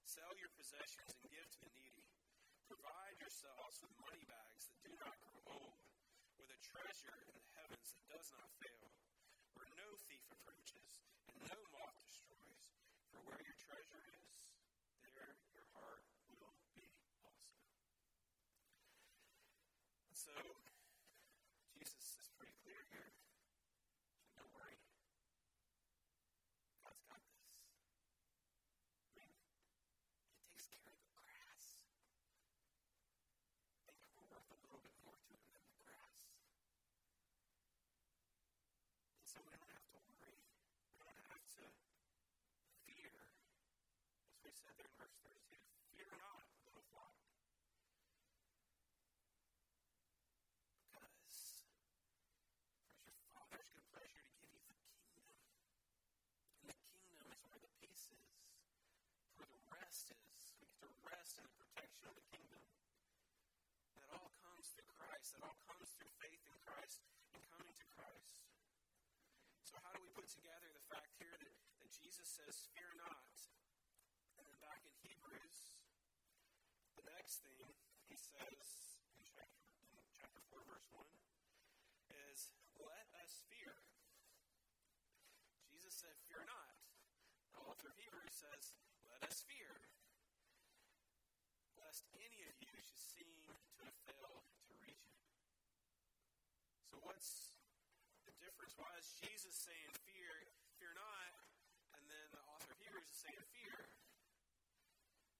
Sell 0.04 0.28
your 0.36 0.52
possessions 0.60 1.16
and 1.16 1.24
give 1.32 1.48
to 1.56 1.60
the 1.64 1.72
needy. 1.72 2.04
Provide 2.68 3.16
yourselves 3.16 3.80
with 3.80 3.96
money 3.96 4.24
bags 4.28 4.68
that 4.68 4.80
do 4.84 4.92
not 5.00 5.16
grow 5.24 5.40
old, 5.56 5.80
with 6.36 6.45
a 6.56 6.64
treasure 6.64 7.20
in 7.28 7.36
the 7.36 7.44
heavens 7.60 7.92
that 7.92 8.04
does 8.08 8.28
not 8.32 8.48
fail, 8.64 8.88
where 9.52 9.68
no 9.76 9.88
thief 10.08 10.24
approaches 10.32 11.04
and 11.28 11.36
no 11.44 11.58
moth 11.76 12.00
destroys. 12.00 12.64
For 13.12 13.20
where 13.28 13.40
your 13.44 13.56
treasure 13.60 14.00
is, 14.08 14.56
there 15.04 15.36
your 15.52 15.68
heart 15.76 16.00
will 16.40 16.56
be 16.72 16.88
also. 17.20 17.28
And 20.08 20.16
so, 20.16 20.32
Jesus 21.76 22.24
is 22.24 22.28
pretty 22.40 22.56
clear 22.64 22.80
here. 22.88 23.12
Don't 24.40 24.48
worry. 24.56 24.80
God's 26.80 27.04
got 27.04 27.20
this. 27.28 27.52
I 29.12 29.28
mean, 29.28 29.28
He 30.32 30.40
takes 30.48 30.72
care 30.72 30.88
of 30.88 31.04
the 31.04 31.12
grass. 31.20 31.76
I 33.84 33.92
think 33.92 34.08
we're 34.16 34.24
worth 34.32 34.48
a 34.48 34.58
little 34.64 34.80
bit 34.80 34.96
more 35.04 35.20
to 35.20 35.28
Him 35.36 35.44
than 35.52 35.64
the 35.68 35.76
grass. 35.84 36.16
And 39.16 39.25
so 39.36 39.44
we 39.44 39.52
don't 39.52 39.68
have 39.68 39.84
to 39.92 40.00
worry. 40.08 40.40
We 40.96 41.04
don't 41.04 41.28
have 41.28 41.44
to 41.60 41.68
fear. 42.88 43.12
As 44.32 44.40
we 44.40 44.48
said 44.48 44.72
there 44.80 44.88
in 44.88 44.96
verse 44.96 45.12
32, 45.28 45.60
fear 45.92 46.08
not, 46.24 46.40
little 46.64 46.80
flock. 46.96 47.20
Because 50.88 51.68
your 53.04 53.20
Father's 53.36 53.68
good 53.76 53.84
pleasure 53.92 54.24
to 54.24 54.32
give 54.40 54.56
you 54.56 54.64
the 54.72 54.80
kingdom. 55.04 55.36
And 56.64 56.72
the 56.72 56.80
kingdom 56.96 57.28
is 57.28 57.44
where 57.44 57.60
the 57.60 57.72
peace 57.76 58.08
is, 58.08 58.32
where 59.36 59.52
the 59.52 59.60
rest 59.68 60.16
is. 60.16 60.48
We 60.56 60.64
get 60.64 60.80
to 60.80 60.88
rest 61.12 61.36
in 61.36 61.44
the 61.44 61.52
protection 61.60 62.08
of 62.08 62.16
the 62.16 62.24
kingdom. 62.32 62.64
That 64.00 64.08
all 64.16 64.32
comes 64.40 64.72
through 64.72 64.96
Christ. 64.96 65.36
That 65.36 65.44
all 65.44 65.60
comes 65.68 65.92
through 65.92 66.08
faith 66.24 66.40
in 66.40 66.56
Christ 66.64 67.04
and 67.36 67.44
coming 67.52 67.76
to 67.76 67.86
Christ. 67.92 68.32
So, 69.66 69.74
how 69.82 69.90
do 69.90 69.98
we 69.98 70.04
put 70.16 70.32
together 70.32 70.72
the 70.72 70.80
fact 70.88 71.12
here 71.20 71.36
that, 71.36 71.52
that 71.84 71.92
Jesus 71.92 72.24
says, 72.24 72.72
Fear 72.72 72.88
not? 73.04 73.36
And 74.40 74.48
then 74.48 74.56
back 74.64 74.80
in 74.88 74.96
Hebrews, 75.04 75.76
the 76.96 77.04
next 77.12 77.44
thing 77.44 77.60
he 78.08 78.16
says 78.16 78.96
in 79.12 79.20
chapter, 79.28 79.60
in 79.92 80.00
chapter 80.16 80.40
4, 80.48 80.64
verse 80.72 80.88
1 80.88 81.04
is, 82.32 82.48
Let 82.80 83.04
us 83.20 83.44
fear. 83.52 83.76
Jesus 85.68 85.92
said, 85.92 86.16
Fear 86.32 86.48
not. 86.48 86.72
The 87.52 87.60
author 87.68 87.92
of 87.92 88.00
Hebrews 88.00 88.32
says, 88.32 88.72
Let 89.12 89.20
us 89.20 89.44
fear. 89.44 89.68
Lest 91.76 92.08
any 92.16 92.40
of 92.48 92.56
you 92.64 92.72
should 92.80 93.04
seem 93.04 93.52
to 93.52 93.84
have 93.84 94.00
failed 94.08 94.48
to 94.64 94.72
reach 94.80 95.04
it. 95.12 95.20
So, 96.88 97.04
what's 97.04 97.52
the 98.24 98.32
difference? 98.40 98.72
Why 98.80 98.88
is 98.96 99.12
Jesus 99.20 99.52
saying 99.52 99.95
fear, 100.76 100.92
not, 100.92 101.32
and 101.96 102.04
then 102.04 102.26
the 102.36 102.42
author 102.52 102.68
of 102.68 102.78
Hebrews 102.84 103.08
is 103.08 103.16
saying 103.24 103.44
fear? 103.56 103.88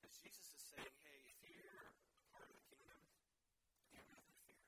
Because 0.01 0.17
Jesus 0.25 0.49
is 0.57 0.65
saying, 0.73 0.95
hey, 1.05 1.21
if 1.29 1.37
you're 1.45 1.93
a 1.93 2.29
part 2.33 2.49
of 2.49 2.57
the 2.57 2.65
kingdom, 2.73 3.01
you 3.93 4.01
have 4.01 4.09
nothing 4.09 4.33
to 4.33 4.45
fear. 4.49 4.65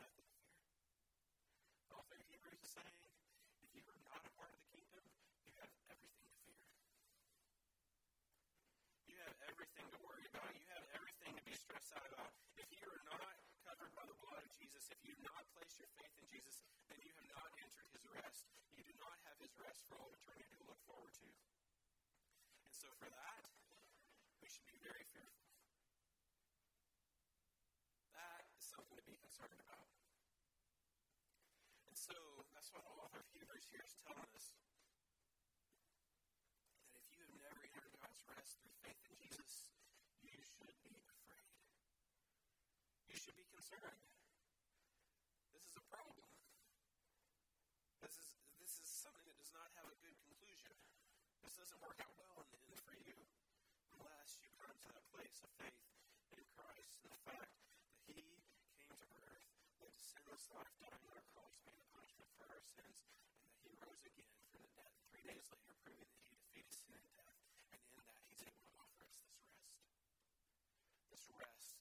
Nothing 0.00 0.24
to 0.24 0.36
fear. 0.40 0.64
The 1.92 1.94
author 2.00 2.16
of 2.16 2.24
Hebrews 2.32 2.60
is 2.64 2.72
saying, 2.72 2.96
if 3.60 3.70
you 3.76 3.84
are 3.84 4.00
not 4.08 4.24
a 4.24 4.32
part 4.40 4.48
of 4.48 4.60
the 4.64 4.70
kingdom, 4.72 5.04
you 5.44 5.52
have 5.60 5.72
everything 5.92 6.32
to 6.32 6.40
fear. 6.48 6.64
You 9.12 9.16
have 9.28 9.36
everything 9.44 9.86
to 9.92 9.98
worry 10.08 10.24
about. 10.32 10.48
You 10.56 10.64
have 10.72 10.88
everything 10.96 11.36
to 11.36 11.44
be 11.44 11.52
stressed 11.52 11.92
out 11.92 12.08
about. 12.08 12.32
If 12.56 12.68
you 12.72 12.88
are 12.88 13.04
not 13.12 13.36
covered 13.68 13.92
by 13.92 14.08
the 14.08 14.16
blood 14.24 14.40
of 14.40 14.52
Jesus, 14.82 14.98
if 14.98 15.06
you 15.06 15.14
do 15.14 15.22
not 15.30 15.46
place 15.54 15.78
your 15.78 15.86
faith 15.94 16.10
in 16.18 16.26
Jesus, 16.26 16.58
then 16.90 16.98
you 17.06 17.14
have 17.14 17.30
not 17.38 17.54
entered 17.54 17.86
his 17.94 18.02
rest. 18.18 18.50
You 18.74 18.82
do 18.82 18.90
not 18.98 19.14
have 19.30 19.38
his 19.38 19.54
rest 19.62 19.86
for 19.86 19.94
all 19.94 20.10
eternity 20.10 20.58
to 20.58 20.66
look 20.66 20.82
forward 20.90 21.14
to. 21.22 21.28
And 22.66 22.74
so 22.74 22.90
for 22.98 23.06
that, 23.06 23.46
we 24.42 24.50
should 24.50 24.66
be 24.66 24.74
very 24.82 25.06
fearful. 25.06 25.46
That 28.10 28.42
is 28.58 28.66
something 28.66 28.98
to 28.98 29.06
be 29.06 29.14
concerned 29.22 29.54
about. 29.62 29.86
And 31.86 31.94
so 31.94 32.18
that's 32.50 32.74
what 32.74 32.82
the 32.82 32.94
author 32.98 33.22
of 33.22 33.28
Hebrews 33.38 33.70
here 33.70 33.86
is 33.86 33.94
telling 34.02 34.34
us. 34.34 34.50
That 36.90 37.06
if 37.06 37.14
you 37.14 37.22
have 37.22 37.38
never 37.38 37.62
entered 37.70 37.94
God's 38.02 38.18
rest 38.34 38.58
through 38.58 38.74
faith 38.82 38.98
in 39.06 39.14
Jesus, 39.14 39.70
you 40.26 40.42
should 40.42 40.74
be 40.82 40.98
afraid. 41.06 41.54
You 43.06 43.14
should 43.14 43.38
be 43.38 43.46
concerned. 43.46 44.21
Is 45.72 45.88
problem. 45.88 46.28
This 48.04 48.12
is 48.20 48.28
this 48.60 48.76
is 48.76 48.88
something 48.92 49.24
that 49.24 49.40
does 49.40 49.54
not 49.56 49.72
have 49.80 49.88
a 49.88 49.96
good 50.04 50.16
conclusion. 50.20 50.76
This 51.40 51.56
doesn't 51.56 51.80
work 51.80 51.96
out 52.04 52.12
well 52.20 52.44
in 52.44 52.48
the 52.52 52.60
end 52.68 52.76
for 52.84 52.92
you 53.00 53.16
unless 53.96 54.36
you 54.44 54.52
come 54.60 54.76
to 54.84 54.88
that 54.92 55.06
place 55.16 55.40
of 55.40 55.48
faith 55.56 55.80
in 56.36 56.44
Christ 56.52 57.00
and 57.08 57.12
the 57.16 57.22
fact 57.24 57.56
that 58.04 58.20
He 58.20 58.44
came 58.76 58.92
to 59.00 59.06
earth, 59.24 59.48
lived 59.80 59.96
a 59.96 60.04
sinless 60.04 60.44
life, 60.52 60.76
dying 60.76 61.08
on 61.08 61.16
a 61.16 61.24
cross, 61.32 61.56
paying 61.64 61.80
the 61.80 61.88
punishment 61.88 62.28
for 62.36 62.44
our 62.52 62.60
sins, 62.60 63.00
and 63.56 63.64
that 63.64 63.72
He 63.72 63.80
rose 63.80 64.04
again 64.04 64.36
from 64.52 64.60
the 64.60 64.72
dead 64.76 64.92
three 65.08 65.24
days 65.24 65.48
later, 65.48 65.72
proving 65.80 66.04
that 66.04 66.20
He 66.28 66.36
defeated 66.36 66.68
sin 66.68 67.00
and 67.00 67.08
death. 67.16 67.40
And 67.72 67.80
in 67.80 67.96
that, 68.04 68.20
He's 68.28 68.44
able 68.44 68.60
to 68.60 68.76
offer 68.76 69.08
us 69.08 69.16
this 69.24 69.40
rest. 69.40 69.80
This 71.08 71.24
rest 71.32 71.71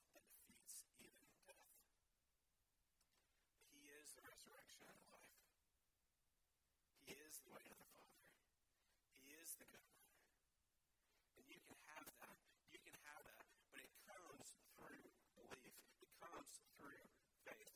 good. 9.70 9.86
And 11.38 11.46
you 11.52 11.60
can 11.62 11.78
have 11.94 12.06
that. 12.08 12.34
You 12.74 12.80
can 12.82 12.96
have 13.06 13.22
that. 13.26 13.46
But 13.70 13.80
it 13.84 13.92
comes 14.10 14.58
through 14.78 15.06
belief, 15.38 15.76
it 16.02 16.12
comes 16.18 16.50
through 16.78 17.06
faith. 17.46 17.76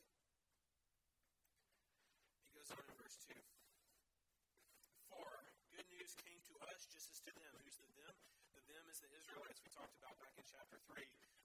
He 2.46 2.50
goes 2.56 2.70
on 2.74 2.82
in 2.82 2.94
verse 2.98 3.18
2. 3.28 3.34
For 5.12 5.28
good 5.72 5.86
news 5.94 6.12
came 6.22 6.40
to 6.50 6.54
us 6.72 6.88
just 6.90 7.12
as 7.12 7.20
to 7.26 7.32
them. 7.36 7.52
Who's 7.62 7.78
the 7.78 7.88
them? 8.00 8.16
The 8.56 8.64
them 8.66 8.84
is 8.90 8.98
the 9.04 9.10
Israelites 9.14 9.60
we 9.62 9.70
talked 9.70 9.94
about 10.00 10.16
back 10.18 10.34
in 10.40 10.46
chapter 10.48 10.80
3, 10.90 11.04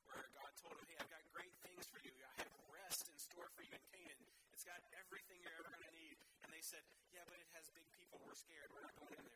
where 0.09 0.25
God 0.33 0.51
told 0.57 0.75
them, 0.79 0.87
Hey, 0.89 0.97
I've 0.99 1.11
got 1.11 1.23
great 1.35 1.53
things 1.61 1.85
for 1.91 1.99
you. 2.01 2.13
I 2.15 2.33
have 2.41 2.51
rest 2.71 3.07
in 3.11 3.15
store 3.19 3.49
for 3.53 3.63
you 3.63 3.73
in 3.75 3.83
Canaan. 3.91 4.31
It's 4.55 4.63
got 4.63 4.79
everything 4.95 5.39
you're 5.43 5.55
ever 5.59 5.69
going 5.69 5.85
to 5.85 5.95
need. 5.95 6.17
And 6.45 6.49
they 6.53 6.63
said, 6.63 6.83
Yeah, 7.11 7.25
but 7.27 7.37
it 7.37 7.47
has 7.55 7.67
big 7.75 7.85
people. 7.95 8.19
We're 8.23 8.37
scared. 8.37 8.71
We're 8.71 8.85
not 8.85 8.95
going 8.95 9.15
in 9.15 9.30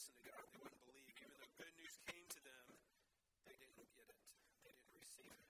listen 0.00 0.16
to 0.16 0.32
God. 0.32 0.40
They 0.48 0.56
wouldn't 0.64 0.80
believe. 0.88 1.12
Even 1.12 1.36
though 1.36 1.52
good 1.60 1.76
news 1.76 2.00
came 2.08 2.24
to 2.24 2.40
them, 2.40 2.64
they 3.44 3.52
didn't 3.60 3.84
get 3.92 4.08
it. 4.08 4.16
They 4.64 4.72
didn't 4.72 4.96
receive 4.96 5.28
it. 5.28 5.44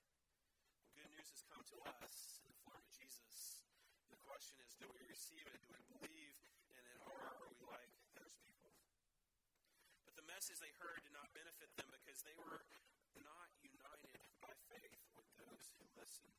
Good 0.99 1.07
news 1.15 1.31
has 1.31 1.47
come 1.47 1.63
to 1.71 1.79
us 2.03 2.43
in 2.43 2.51
the 2.51 2.59
form 2.67 2.83
of 2.83 2.91
Jesus. 2.91 3.63
The 4.11 4.19
question 4.27 4.59
is, 4.67 4.75
do 4.75 4.91
we 4.91 5.07
receive 5.07 5.47
it? 5.47 5.55
Do 5.63 5.71
we 5.71 5.87
believe 5.87 6.35
in 6.75 6.83
it? 6.83 6.99
Or 7.07 7.15
are 7.15 7.39
we 7.47 7.55
like 7.63 7.95
those 8.19 8.35
people? 8.43 8.75
But 10.03 10.19
the 10.19 10.27
message 10.27 10.59
they 10.59 10.75
heard 10.83 10.99
did 10.99 11.15
not 11.15 11.31
benefit 11.31 11.71
them 11.79 11.87
because 11.95 12.19
they 12.27 12.35
were 12.43 12.67
not 13.23 13.55
united 13.63 14.19
by 14.43 14.51
faith 14.67 14.99
with 15.15 15.31
those 15.39 15.71
who 15.79 15.87
listened. 15.95 16.35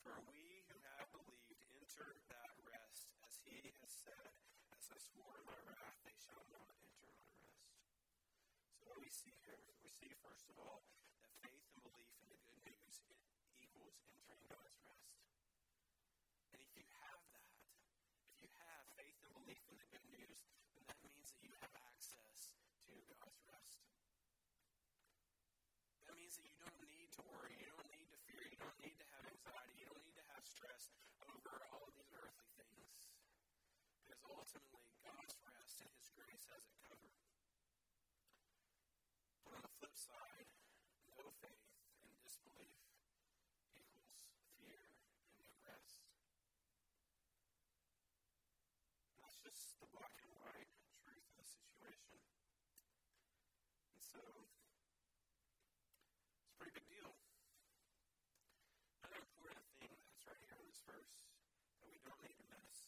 For 0.00 0.16
we 0.32 0.64
who 0.72 0.80
have 0.96 1.12
believed 1.12 1.60
enter 1.76 2.16
that 2.32 2.56
rest, 2.72 3.12
as 3.28 3.36
he 3.44 3.60
has 3.84 3.92
said, 3.92 4.32
As 4.72 4.88
I 4.88 4.98
swore 4.98 5.36
in 5.36 5.44
my 5.44 5.60
wrath, 5.68 5.98
they 6.08 6.16
shall 6.16 6.40
not 6.50 6.72
enter 6.80 7.04
my 7.12 7.28
rest. 7.36 7.68
So 8.80 8.81
what 8.92 9.00
we 9.00 9.08
see 9.08 9.32
here? 9.48 9.56
We 9.80 9.88
see, 9.88 10.12
first 10.20 10.52
of 10.52 10.60
all, 10.60 10.84
that 11.24 11.32
faith 11.40 11.64
and 11.72 11.80
belief 11.80 12.12
in 12.20 12.28
the 12.28 12.36
good 12.44 12.60
news 12.68 13.00
equals 13.56 13.96
entering 14.04 14.44
God's 14.52 14.76
rest. 14.84 15.16
And 16.52 16.60
if 16.60 16.68
you 16.76 16.84
have 17.00 17.24
that, 17.32 17.56
if 18.36 18.44
you 18.44 18.52
have 18.52 18.84
faith 18.92 19.16
and 19.24 19.32
belief 19.32 19.64
in 19.72 19.80
the 19.80 19.88
good 19.88 20.04
news, 20.12 20.44
then 20.76 20.84
that 20.92 21.00
means 21.08 21.32
that 21.32 21.40
you 21.40 21.56
have 21.56 21.72
access 21.88 22.52
to 22.92 22.92
God's 23.16 23.40
rest. 23.48 23.80
That 26.04 26.12
means 26.12 26.36
that 26.36 26.44
you 26.44 26.56
don't 26.60 26.84
need 26.84 27.08
to 27.16 27.24
worry, 27.32 27.56
you 27.56 27.72
don't 27.72 27.88
need 27.96 28.12
to 28.12 28.20
fear, 28.28 28.44
you 28.44 28.60
don't 28.60 28.76
need 28.76 29.00
to 29.00 29.08
have 29.16 29.24
anxiety, 29.24 29.80
you 29.80 29.88
don't 29.88 30.04
need 30.04 30.20
to 30.20 30.26
have 30.36 30.44
stress 30.44 30.92
over 31.32 31.64
all 31.72 31.80
of 31.88 31.96
these 31.96 32.12
earthly 32.12 32.44
things. 32.60 33.08
Because 34.04 34.20
ultimately, 34.28 34.84
God's 35.00 35.32
rest 35.48 35.80
and 35.80 35.88
His 35.96 36.12
grace 36.12 36.44
has 36.52 36.60
it 36.68 36.76
covered. 36.84 37.16
But 39.52 39.60
on 39.60 39.68
the 39.68 39.74
flip 39.84 39.92
side, 39.92 40.48
no 41.12 41.28
faith 41.44 41.68
and 42.08 42.16
disbelief 42.24 42.72
equals 43.76 44.16
fear 44.56 44.80
and 44.80 45.36
no 45.36 45.44
rest. 45.68 46.08
That's 49.20 49.31
just 49.42 49.74
the 49.82 49.90
black 49.90 50.14
and 50.22 50.30
white 50.38 50.70
truth 51.02 51.26
of 51.34 51.34
the 51.34 51.46
situation. 51.50 52.14
And 53.90 53.98
so, 53.98 54.22
it's 56.38 56.46
a 56.46 56.56
pretty 56.62 56.78
big 56.78 56.86
deal. 56.86 57.10
Another 59.02 59.18
important 59.18 59.66
thing 59.82 59.90
that's 59.98 60.22
right 60.30 60.38
here 60.46 60.54
in 60.54 60.66
this 60.70 60.78
verse 60.86 61.18
that 61.82 61.90
we 61.90 61.98
don't 62.06 62.22
need 62.22 62.38
to 62.38 62.46
miss 62.54 62.86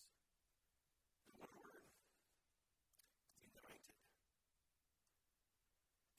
is 1.26 1.34
one 1.42 1.50
word 1.58 1.90
united. 3.42 3.98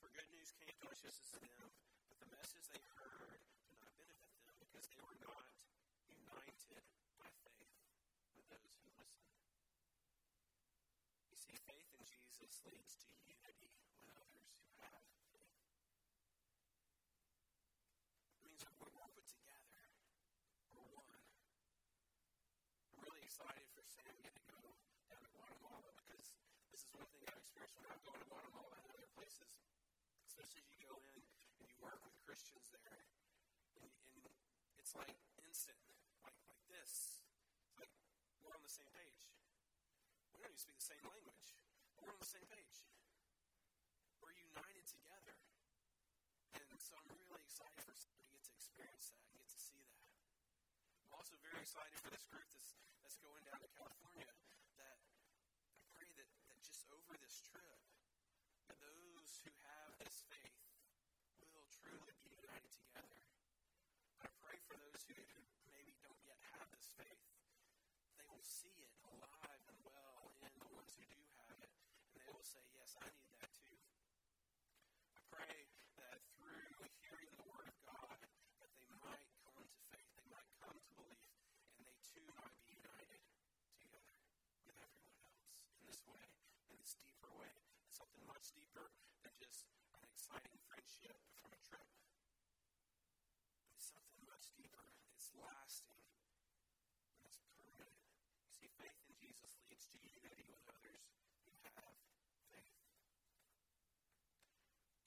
For 0.04 0.12
good 0.12 0.28
news 0.36 0.52
came 0.60 0.76
to 0.84 0.92
us 0.92 1.00
just 1.00 1.24
as 1.24 1.32
them, 1.32 1.72
but 2.12 2.20
the 2.20 2.28
message 2.28 2.68
they 2.68 2.84
heard 2.92 3.40
did 3.72 3.80
not 3.80 3.96
benefit 3.96 4.36
them 4.44 4.56
because 4.60 4.84
they 4.92 5.00
were 5.00 5.16
not 5.24 5.48
united 6.12 6.84
by 7.16 7.32
faith 7.40 7.72
with 8.36 8.44
those 8.52 8.76
who. 8.84 8.85
See, 11.46 11.62
faith 11.62 11.86
in 11.94 12.02
Jesus 12.02 12.58
leads 12.66 12.98
to 12.98 13.06
unity 13.22 13.70
with 14.02 14.10
others 14.18 14.50
who 14.58 14.66
have 14.82 14.98
faith. 15.30 15.54
It 18.34 18.50
means 18.50 18.66
that 18.66 18.74
we're, 18.82 18.90
put 18.90 19.22
together. 19.30 19.86
We're 20.74 20.90
one. 20.90 21.22
I'm 22.90 22.98
really 23.06 23.22
excited 23.22 23.62
for 23.70 23.86
Sam 23.86 24.10
to 24.10 24.42
go 24.50 24.58
down 25.06 25.22
to 25.22 25.30
Guatemala 25.38 25.94
because 26.02 26.34
this 26.74 26.82
is 26.82 26.90
one 26.90 27.06
thing 27.14 27.22
I've 27.30 27.38
experienced 27.38 27.78
when 27.78 27.86
I'm 27.94 28.02
going 28.02 28.18
to 28.18 28.26
Guatemala 28.26 28.74
and 28.82 28.90
other 28.90 29.06
places. 29.14 29.54
Especially 30.26 30.66
as 30.66 30.68
you 30.74 30.82
go 30.82 30.98
in 30.98 31.22
and 31.22 31.64
you 31.70 31.78
work 31.78 32.02
with 32.02 32.18
Christians 32.26 32.66
there, 32.74 33.06
and, 33.78 33.86
and 33.86 34.18
it's 34.82 34.98
like 34.98 35.14
instant, 35.46 35.78
like 36.26 36.34
like 36.50 36.62
this. 36.66 37.22
It's 37.62 37.78
like 37.78 37.94
we're 38.42 38.50
on 38.50 38.66
the 38.66 38.72
same 38.72 38.90
page. 38.90 39.35
Don't 40.46 40.54
even 40.54 40.62
speak 40.62 40.78
the 40.78 40.94
same 40.94 41.02
language, 41.10 41.58
but 41.98 42.06
we're 42.06 42.14
on 42.14 42.22
the 42.22 42.30
same 42.30 42.46
page. 42.46 42.86
We're 44.22 44.30
united 44.30 44.86
together. 44.86 45.34
And 46.54 46.78
so 46.78 46.94
I'm 47.02 47.18
really 47.18 47.42
excited 47.42 47.82
for 47.82 47.90
somebody 47.98 48.30
to 48.30 48.38
get 48.38 48.46
to 48.46 48.54
experience 48.54 49.10
that 49.10 49.26
and 49.26 49.42
get 49.42 49.50
to 49.50 49.58
see 49.58 49.82
that. 49.90 50.06
I'm 51.02 51.18
also 51.18 51.34
very 51.42 51.58
excited 51.66 51.98
for 51.98 52.14
this 52.14 52.22
group 52.30 52.46
that's, 52.54 52.78
that's 53.02 53.18
going 53.18 53.42
down 53.42 53.58
to 53.58 53.66
California 53.74 54.30
that 54.78 55.02
I 55.66 55.82
pray 55.90 56.06
that, 56.14 56.30
that 56.30 56.62
just 56.62 56.86
over 56.94 57.18
this 57.18 57.42
trip, 57.50 57.82
that 58.70 58.78
those 58.78 59.42
who 59.42 59.50
have 59.50 59.98
this 59.98 60.30
faith 60.30 60.62
will 61.42 61.66
truly 61.74 62.14
be 62.22 62.38
united 62.38 62.70
together. 62.70 63.18
I 64.22 64.30
pray 64.46 64.62
for 64.70 64.78
those 64.78 65.10
who, 65.10 65.18
maybe 65.74 65.90
don't 66.06 66.22
yet 66.22 66.38
have 66.54 66.70
this 66.70 66.86
faith, 66.94 67.34
they 68.14 68.30
will 68.30 68.46
see 68.46 68.70
it 68.78 68.94
alive 69.10 69.62
and 69.68 69.80
well 69.82 70.32
in 70.42 70.52
the 70.58 70.70
ones 70.74 70.92
who 70.98 71.04
do 71.06 71.20
have 71.38 71.58
it, 71.62 71.70
and 71.70 72.18
they 72.18 72.28
will 72.32 72.35
say, 72.46 72.62
Yes, 72.78 72.94
I 73.02 73.10
need 73.10 73.30
that 73.42 73.50
too. 73.58 73.74
I 75.18 75.20
pray 75.34 75.56
that 75.98 76.18
through 76.38 76.86
hearing 77.02 77.32
the 77.34 77.46
Word 77.50 77.66
of 77.66 77.78
God, 77.82 78.18
that 78.62 78.70
they 78.78 78.92
might 79.02 79.26
come 79.42 79.66
to 79.66 79.80
faith, 79.90 80.10
they 80.14 80.28
might 80.30 80.50
come 80.62 80.78
to 80.78 80.90
belief, 80.94 81.26
and 81.74 81.82
they 81.82 81.98
too 82.06 82.22
might 82.38 82.54
be 82.62 82.78
united 82.78 83.22
together 83.82 84.22
with 84.62 84.78
everyone 84.78 85.18
else 85.26 85.42
in 85.74 85.82
this 85.90 86.02
way, 86.06 86.26
in 86.70 86.78
this 86.78 86.94
deeper 87.02 87.32
way. 87.34 87.50
It's 87.90 87.98
something 87.98 88.22
much 88.30 88.46
deeper 88.54 88.86
than 89.26 89.34
just 89.42 89.66
an 89.96 90.02
exciting 90.06 90.58
friendship 90.70 91.18
from 91.42 91.50
a 91.50 91.60
trip. 91.66 91.88
It's 93.74 93.90
something 93.90 94.22
much 94.26 94.46
deeper. 94.54 94.86
It's 95.18 95.30
lasting. 95.34 95.98
And 95.98 97.26
it's 97.26 97.42
permanent. 97.50 97.98
You 98.46 98.52
see, 98.54 98.68
faith 98.78 99.00
in 99.06 99.14
Jesus 99.18 99.58
leads 99.66 99.86
to 99.90 99.96
unity 99.98 100.46
with 100.46 100.62
others 100.70 101.02
who 101.42 101.50
have 101.66 101.94
faith. 102.52 102.78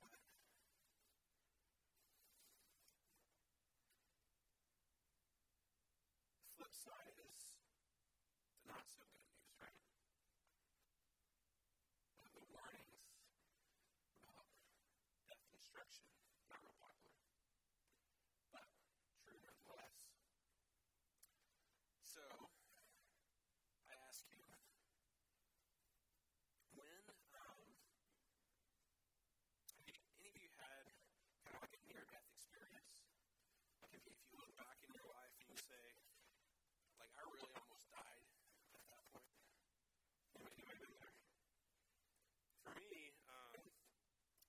But 0.04 0.19
the 6.39 6.49
flip 6.58 6.73
side 6.75 7.15
is 7.23 7.41
the 7.52 8.67
not 8.67 8.86
so 8.88 9.04
good 9.08 9.28
news, 9.34 9.56
right? 9.60 9.80
The 12.34 12.43
warnings 12.52 13.04
about 14.23 14.47
death 15.97 16.06
not 16.49 16.62
real 16.62 16.75
popular, 16.78 17.25
but 18.54 18.67
true 19.25 19.39
nonetheless. 19.41 19.97
So, 22.06 22.21
I 23.89 23.93
ask 24.06 24.21
you, 24.30 24.43
when, 26.78 27.02
um, 27.34 27.62
have 29.65 29.86
you, 29.89 29.97
any 30.21 30.30
of 30.30 30.38
you 30.38 30.49
had 30.62 30.86
kind 31.45 31.58
of 31.58 31.62
like 31.65 31.73
a 31.73 31.82
near 31.89 32.04
death 32.13 32.30
experience? 32.38 32.93
Like 33.82 33.93
if 33.97 34.04
you, 34.06 34.13
if 34.13 34.25
you 34.30 34.38
look 34.38 34.54
back 34.60 34.78
in 34.86 34.89
your 34.93 35.08
life 35.10 35.34
and 35.41 35.49
you 35.49 35.58
say, 35.58 35.86
like, 37.02 37.13
I 37.17 37.21
really 37.25 37.49
almost 37.58 37.89
died 37.89 38.23
at 38.78 38.86
that 38.93 39.04
point. 39.10 39.34
Anybody, 40.38 40.62
anybody 40.62 40.78
been 40.86 40.93
there? 41.02 41.17
For 42.63 42.73
me, 42.78 43.13
um, 43.25 43.58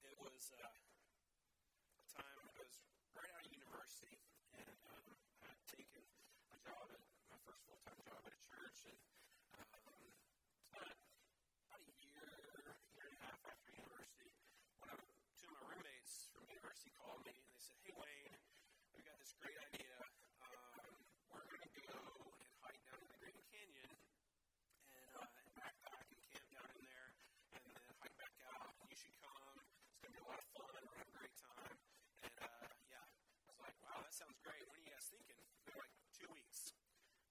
it 0.04 0.14
was 0.20 0.52
uh, 0.60 0.68
a 0.68 2.04
time 2.12 2.36
I 2.44 2.50
was 2.60 2.72
right 3.16 3.30
out 3.32 3.44
of 3.44 3.52
university, 3.52 4.20
and 4.56 4.68
um, 4.90 5.16
I 5.44 5.52
had 5.52 5.62
taken 5.68 6.04
a 6.52 6.58
job 6.70 6.86
at 6.94 7.02
my 7.26 7.38
first 7.42 7.60
full 7.66 7.78
time 7.82 7.98
job 8.06 8.22
at 8.22 8.30
a 8.30 8.42
church, 8.46 8.78
and 8.86 8.98
um, 9.58 10.06
not 10.70 10.86
about 10.86 11.82
a 11.82 11.94
year, 12.06 12.30
year 12.94 13.06
and 13.10 13.16
a 13.18 13.22
half 13.26 13.40
after 13.42 13.70
university, 13.74 14.30
one 14.78 14.94
of 14.94 15.02
two 15.34 15.50
of 15.50 15.58
my 15.58 15.74
roommates 15.74 16.30
from 16.30 16.46
university 16.46 16.94
called 16.94 17.26
me 17.26 17.34
and 17.34 17.50
they 17.50 17.58
said, 17.58 17.74
"Hey 17.82 17.90
Wayne, 17.98 18.38
we 18.94 19.02
got 19.02 19.18
this 19.18 19.34
great 19.42 19.58
idea. 19.74 19.98
Um, 20.46 20.94
we're 21.34 21.48
going 21.50 21.66
to 21.74 21.82
go 21.90 21.98
and 22.38 22.50
hike 22.62 22.78
down 22.86 23.02
in 23.02 23.08
the 23.10 23.18
Grand 23.18 23.40
Canyon 23.50 23.90
and, 24.94 25.10
uh, 25.18 25.26
and 25.26 25.46
backpack 25.58 26.06
and 26.06 26.22
camp 26.30 26.46
down 26.54 26.70
in 26.70 26.80
there, 26.86 27.08
and 27.58 27.62
then 27.66 27.82
hike 27.98 28.14
back 28.14 28.34
out. 28.46 28.70
And 28.78 28.86
you 28.86 28.94
should 28.94 29.16
come. 29.18 29.58
It's 29.58 29.98
going 30.06 30.14
to 30.14 30.18
be 30.18 30.22
a 30.22 30.28
lot 30.30 30.38
of 30.38 30.46
fun. 30.54 30.70
We're 30.70 30.86
going 30.86 30.94
to 30.94 31.02
have 31.02 31.10
a 31.10 31.18
great 31.18 31.34
time." 31.34 31.74
And 32.22 32.34
uh, 32.38 32.66
yeah, 32.94 33.02
I 33.02 33.46
was 33.50 33.58
like, 33.58 33.74
"Wow, 33.82 33.98
that 34.06 34.14
sounds 34.14 34.38
great. 34.46 34.62
When 34.70 34.78
are 34.78 34.84
you 34.86 34.94
guys 34.94 35.06
thinking?" 35.10 35.42
They're 35.66 35.80
like, 35.82 35.94
two 36.14 36.28
weeks." 36.36 36.76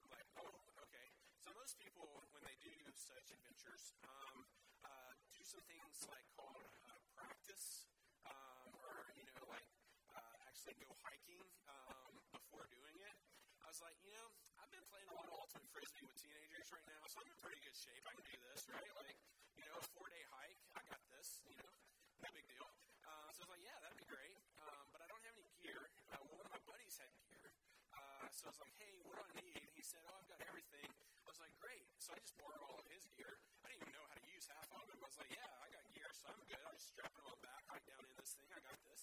I'm 0.03 0.11
like, 0.15 0.27
"Oh, 0.41 0.49
okay." 0.89 1.07
So 1.43 1.53
most 1.53 1.77
people, 1.77 2.07
when 2.33 2.43
they 2.43 2.57
do 2.63 2.73
such 2.99 3.31
adventures, 3.31 3.95
um, 4.03 4.43
uh, 4.83 5.11
do 5.31 5.39
some 5.47 5.63
things 5.71 6.03
like 6.11 6.27
called 6.35 6.67
uh, 6.91 6.99
practice, 7.15 7.87
um, 8.27 8.67
or 8.75 9.07
you 9.15 9.23
know, 9.23 9.39
like 9.47 9.63
uh, 10.11 10.47
actually 10.51 10.75
go 10.83 10.91
hiking 10.99 11.47
um, 11.71 12.11
before 12.35 12.67
doing 12.67 12.97
it. 12.99 13.15
I 13.63 13.71
was 13.71 13.79
like, 13.79 13.95
you 14.03 14.11
know, 14.11 14.27
I've 14.59 14.71
been 14.75 14.83
playing 14.91 15.07
a 15.07 15.15
lot 15.15 15.31
of 15.31 15.35
ultimate 15.39 15.71
frisbee 15.71 16.03
with 16.03 16.19
teenagers 16.19 16.67
right 16.75 16.83
now, 16.91 16.99
so 17.07 17.23
I'm 17.23 17.31
in 17.31 17.39
pretty 17.39 17.63
good 17.63 17.77
shape. 17.79 18.03
I 18.03 18.11
can 18.19 18.27
do 18.27 18.39
this, 18.51 18.67
right? 18.67 18.91
Like, 18.99 19.15
you 19.55 19.63
know, 19.63 19.79
a 19.79 19.85
four 19.95 20.07
day 20.11 20.23
hike, 20.35 20.59
I 20.75 20.83
got 20.91 20.99
this, 21.07 21.39
you 21.47 21.55
know, 21.55 21.71
no 22.19 22.29
big 22.35 22.45
deal. 22.51 22.67
Uh, 23.07 23.31
so 23.31 23.47
I 23.47 23.47
was 23.47 23.51
like, 23.55 23.63
yeah, 23.63 23.79
that'd 23.79 23.95
be 23.95 24.09
great. 24.11 24.35
Um, 24.59 24.83
but 24.91 24.99
I 24.99 25.07
don't 25.07 25.23
have 25.23 25.37
any 25.39 25.51
gear. 25.63 25.87
Uh, 26.11 26.19
one 26.35 26.43
of 26.43 26.51
my 26.51 26.59
buddies 26.67 26.99
had 26.99 27.11
gear. 27.31 27.47
Uh, 27.95 28.27
so 28.35 28.47
I 28.47 28.49
was 28.51 28.59
like, 28.59 28.75
hey, 28.75 28.91
what 29.07 29.15
do 29.15 29.23
I 29.23 29.31
need? 29.39 29.63
He 29.71 29.83
said, 29.87 30.03
oh, 30.11 30.19
I've 30.19 30.27
got 30.27 30.43
everything. 30.43 30.89
I 30.89 31.25
was 31.29 31.39
like, 31.39 31.53
great. 31.61 31.85
So 32.01 32.13
I 32.13 32.17
just 32.21 32.33
borrowed 32.41 32.63
all 32.65 32.77
of 32.81 32.87
his 32.89 33.05
gear. 33.13 33.37
I 33.61 33.69
didn't 33.69 33.85
even 33.85 33.93
know 33.93 34.05
how 34.09 34.17
to 34.17 34.25
use 34.33 34.45
half 34.49 34.65
of 34.73 34.81
it. 34.89 34.97
I 34.97 35.05
was 35.05 35.17
like, 35.21 35.29
yeah, 35.29 35.45
I 35.61 35.67
got 35.69 35.85
gear, 35.93 36.09
so 36.15 36.25
I'm 36.31 36.41
good. 36.49 36.61
I'll 36.65 36.73
just 36.73 36.89
strap 36.89 37.13
it 37.13 37.21
on 37.21 37.29
my 37.29 37.41
back, 37.45 37.63
hike 37.69 37.85
down 37.85 38.01
in 38.01 38.13
this 38.17 38.33
thing. 38.33 38.49
I 38.49 38.59
got 38.65 38.77
this. 38.81 39.01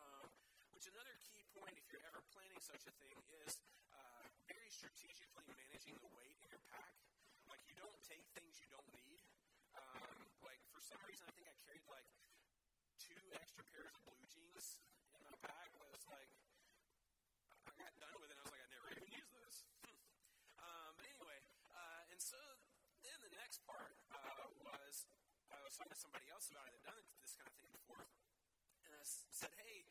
Um, 0.00 0.28
which 0.84 0.92
another 1.00 1.16
key 1.24 1.40
point, 1.56 1.72
if 1.80 1.88
you're 1.88 2.04
ever 2.04 2.20
planning 2.36 2.60
such 2.60 2.84
a 2.84 2.92
thing, 3.00 3.16
is 3.40 3.56
uh, 3.88 4.28
very 4.44 4.68
strategically 4.68 5.48
managing 5.56 5.96
the 5.96 6.12
weight 6.12 6.36
in 6.44 6.52
your 6.52 6.60
pack. 6.68 6.92
Like 7.48 7.64
you 7.64 7.72
don't 7.80 7.96
take 8.04 8.20
things 8.36 8.60
you 8.60 8.68
don't 8.68 8.84
need. 8.92 9.16
Um, 9.80 10.28
like 10.44 10.60
for 10.76 10.84
some 10.84 11.00
reason, 11.08 11.24
I 11.24 11.32
think 11.40 11.48
I 11.48 11.56
carried 11.64 11.88
like 11.88 12.04
two 13.00 13.16
extra 13.32 13.64
pairs 13.72 13.96
of 13.96 14.04
blue 14.04 14.28
jeans 14.28 14.76
in 15.16 15.24
my 15.24 15.32
pack. 15.40 15.72
I 15.72 15.88
was 15.88 16.04
like, 16.04 16.28
I 17.64 17.72
got 17.80 17.96
done 17.96 18.20
with 18.20 18.28
it. 18.28 18.36
I 18.36 18.44
was 18.44 18.52
like, 18.52 18.60
I 18.60 18.68
never 18.68 18.88
even 18.92 19.08
used 19.08 19.32
those. 19.32 19.64
Um, 20.60 20.96
but 21.00 21.04
anyway, 21.08 21.40
uh, 21.76 22.12
and 22.12 22.20
so 22.20 22.40
then 23.04 23.16
the 23.24 23.32
next 23.36 23.64
part 23.68 23.96
uh, 24.12 24.48
was 24.64 25.08
I 25.48 25.60
was 25.64 25.76
talking 25.80 25.92
to 25.92 26.00
somebody 26.00 26.28
else 26.28 26.52
about 26.52 26.68
it 26.68 26.76
that 26.84 26.92
done 26.92 27.20
this 27.24 27.36
kind 27.36 27.48
of 27.48 27.56
thing 27.56 27.68
before, 27.72 28.04
and 28.84 28.92
I 28.96 29.04
said, 29.04 29.52
hey 29.60 29.84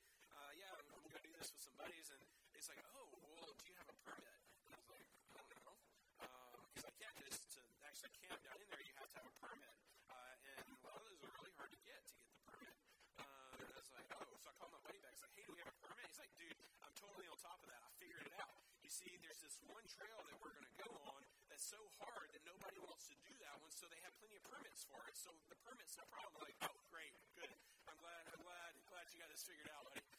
yeah, 0.54 0.70
I'm 0.70 0.86
going 1.10 1.18
to 1.18 1.26
do 1.26 1.33
this 1.44 1.52
with 1.52 1.68
some 1.68 1.76
buddies. 1.76 2.08
And 2.08 2.24
he's 2.56 2.72
like, 2.72 2.80
oh, 2.96 3.04
well, 3.20 3.52
do 3.60 3.68
you 3.68 3.76
have 3.76 3.92
a 3.92 3.98
permit? 4.08 4.40
And 4.64 4.72
I 4.72 4.80
was 4.80 4.88
like, 4.88 5.04
I 5.36 5.44
don't 5.44 5.52
know. 5.60 5.76
Um, 6.24 6.56
he's 6.72 6.88
like, 6.88 6.96
yeah, 7.04 7.12
because 7.20 7.36
to 7.60 7.62
actually 7.84 8.16
camp 8.16 8.40
down 8.48 8.56
in 8.64 8.68
there, 8.72 8.80
you 8.80 8.96
have 8.96 9.12
to 9.12 9.18
have 9.20 9.28
a 9.28 9.36
permit. 9.44 9.76
Uh, 10.08 10.36
and 10.56 10.64
a 10.72 10.80
lot 10.88 10.96
of 10.96 11.04
those 11.04 11.20
are 11.20 11.36
really 11.36 11.52
hard 11.60 11.68
to 11.76 11.80
get 11.84 12.00
to 12.00 12.16
get 12.16 12.32
the 12.32 12.40
permit. 12.48 12.76
Uh, 13.20 13.60
and 13.60 13.68
I 13.76 13.76
was 13.76 13.92
like, 13.92 14.08
oh, 14.16 14.24
so 14.40 14.48
I 14.48 14.56
called 14.56 14.72
my 14.72 14.80
buddy 14.88 15.04
back. 15.04 15.20
He's 15.20 15.26
like, 15.28 15.36
hey, 15.36 15.44
do 15.44 15.52
we 15.52 15.60
have 15.68 15.68
a 15.68 15.80
permit? 15.84 16.08
He's 16.08 16.22
like, 16.24 16.32
dude, 16.40 16.56
I'm 16.80 16.96
totally 16.96 17.28
on 17.28 17.36
top 17.44 17.60
of 17.60 17.68
that. 17.68 17.82
I 17.84 17.92
figured 18.00 18.24
it 18.24 18.34
out. 18.40 18.56
You 18.80 18.92
see, 18.96 19.12
there's 19.20 19.44
this 19.44 19.60
one 19.68 19.84
trail 19.92 20.24
that 20.24 20.40
we're 20.40 20.56
going 20.56 20.70
to 20.72 20.78
go 20.80 20.96
on 21.12 21.20
that's 21.52 21.68
so 21.68 21.84
hard 22.00 22.32
that 22.32 22.44
nobody 22.48 22.80
wants 22.88 23.12
to 23.12 23.20
do 23.20 23.36
that 23.44 23.60
one, 23.60 23.76
so 23.76 23.92
they 23.92 24.00
have 24.08 24.16
plenty 24.16 24.40
of 24.40 24.48
permits 24.48 24.88
for 24.88 25.04
it. 25.12 25.20
So 25.20 25.28
the 25.52 25.60
permit's 25.60 26.00
no 26.00 26.08
problem. 26.08 26.40
Like, 26.40 26.56
oh, 26.64 26.80
great, 26.88 27.12
good. 27.36 27.52
I'm 27.92 28.00
glad, 28.00 28.32
I'm 28.32 28.40
glad, 28.48 28.72
glad 28.88 29.12
you 29.12 29.20
got 29.20 29.28
this 29.28 29.44
figured 29.44 29.68
out, 29.76 29.92
buddy. 29.92 30.13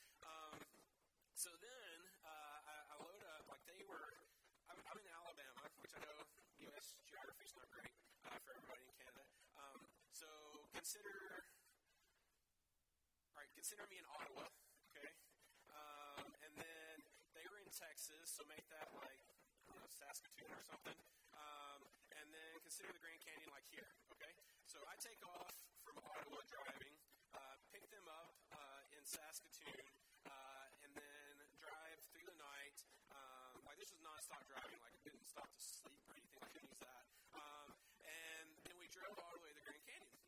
So 1.44 1.52
then 1.60 2.00
uh, 2.24 2.56
I, 2.64 2.72
I 2.88 2.94
load 3.04 3.20
up, 3.36 3.44
like 3.52 3.60
they 3.68 3.84
were, 3.84 4.16
I'm, 4.72 4.80
I'm 4.80 4.96
in 4.96 5.04
Alabama, 5.12 5.68
which 5.76 5.92
I 5.92 6.00
know 6.00 6.24
U.S. 6.72 6.96
geography 7.04 7.44
is 7.44 7.52
not 7.52 7.68
great 7.68 7.92
uh, 8.24 8.32
for 8.40 8.56
everybody 8.56 8.88
in 8.88 8.96
Canada. 8.96 9.28
Um, 9.52 9.84
so 10.08 10.24
consider, 10.72 11.44
all 13.28 13.44
right, 13.44 13.52
consider 13.52 13.84
me 13.92 14.00
in 14.00 14.08
Ottawa, 14.08 14.48
okay? 14.96 15.12
Um, 15.68 16.32
and 16.48 16.52
then 16.56 17.04
they 17.36 17.44
were 17.52 17.60
in 17.60 17.68
Texas, 17.68 18.24
so 18.24 18.40
make 18.48 18.64
that 18.72 18.88
like, 18.96 19.20
don't 19.68 19.76
know, 19.76 19.92
Saskatoon 19.92 20.48
or 20.48 20.64
something. 20.64 20.96
Um, 21.36 21.84
and 22.24 22.24
then 22.32 22.56
consider 22.64 22.88
the 22.88 23.04
Grand 23.04 23.20
Canyon 23.20 23.52
like 23.52 23.68
here, 23.68 23.92
okay? 24.16 24.32
So 24.64 24.80
I 24.88 24.96
take 24.96 25.20
off 25.28 25.52
from 25.84 26.00
Ottawa 26.08 26.40
driving, 26.48 26.96
uh, 27.36 27.60
pick 27.68 27.84
them 27.92 28.08
up 28.08 28.32
uh, 28.48 28.96
in 28.96 29.04
Saskatoon, 29.04 29.93
this 34.34 34.50
driving. 34.50 34.80
Like, 34.82 34.96
I 34.98 35.02
didn't 35.06 35.30
stop 35.30 35.46
to 35.46 35.60
sleep 35.62 36.02
or 36.10 36.18
anything. 36.18 36.42
I 36.42 36.50
couldn't 36.50 36.70
use 36.74 36.82
that. 36.82 37.04
Um, 37.38 37.70
and 38.02 38.48
then 38.66 38.76
we 38.82 38.90
drove 38.90 39.14
all 39.22 39.30
the 39.30 39.42
way 39.46 39.54
to 39.54 39.58
the 39.58 39.66
Grand 39.66 39.84
Canyon. 39.86 40.18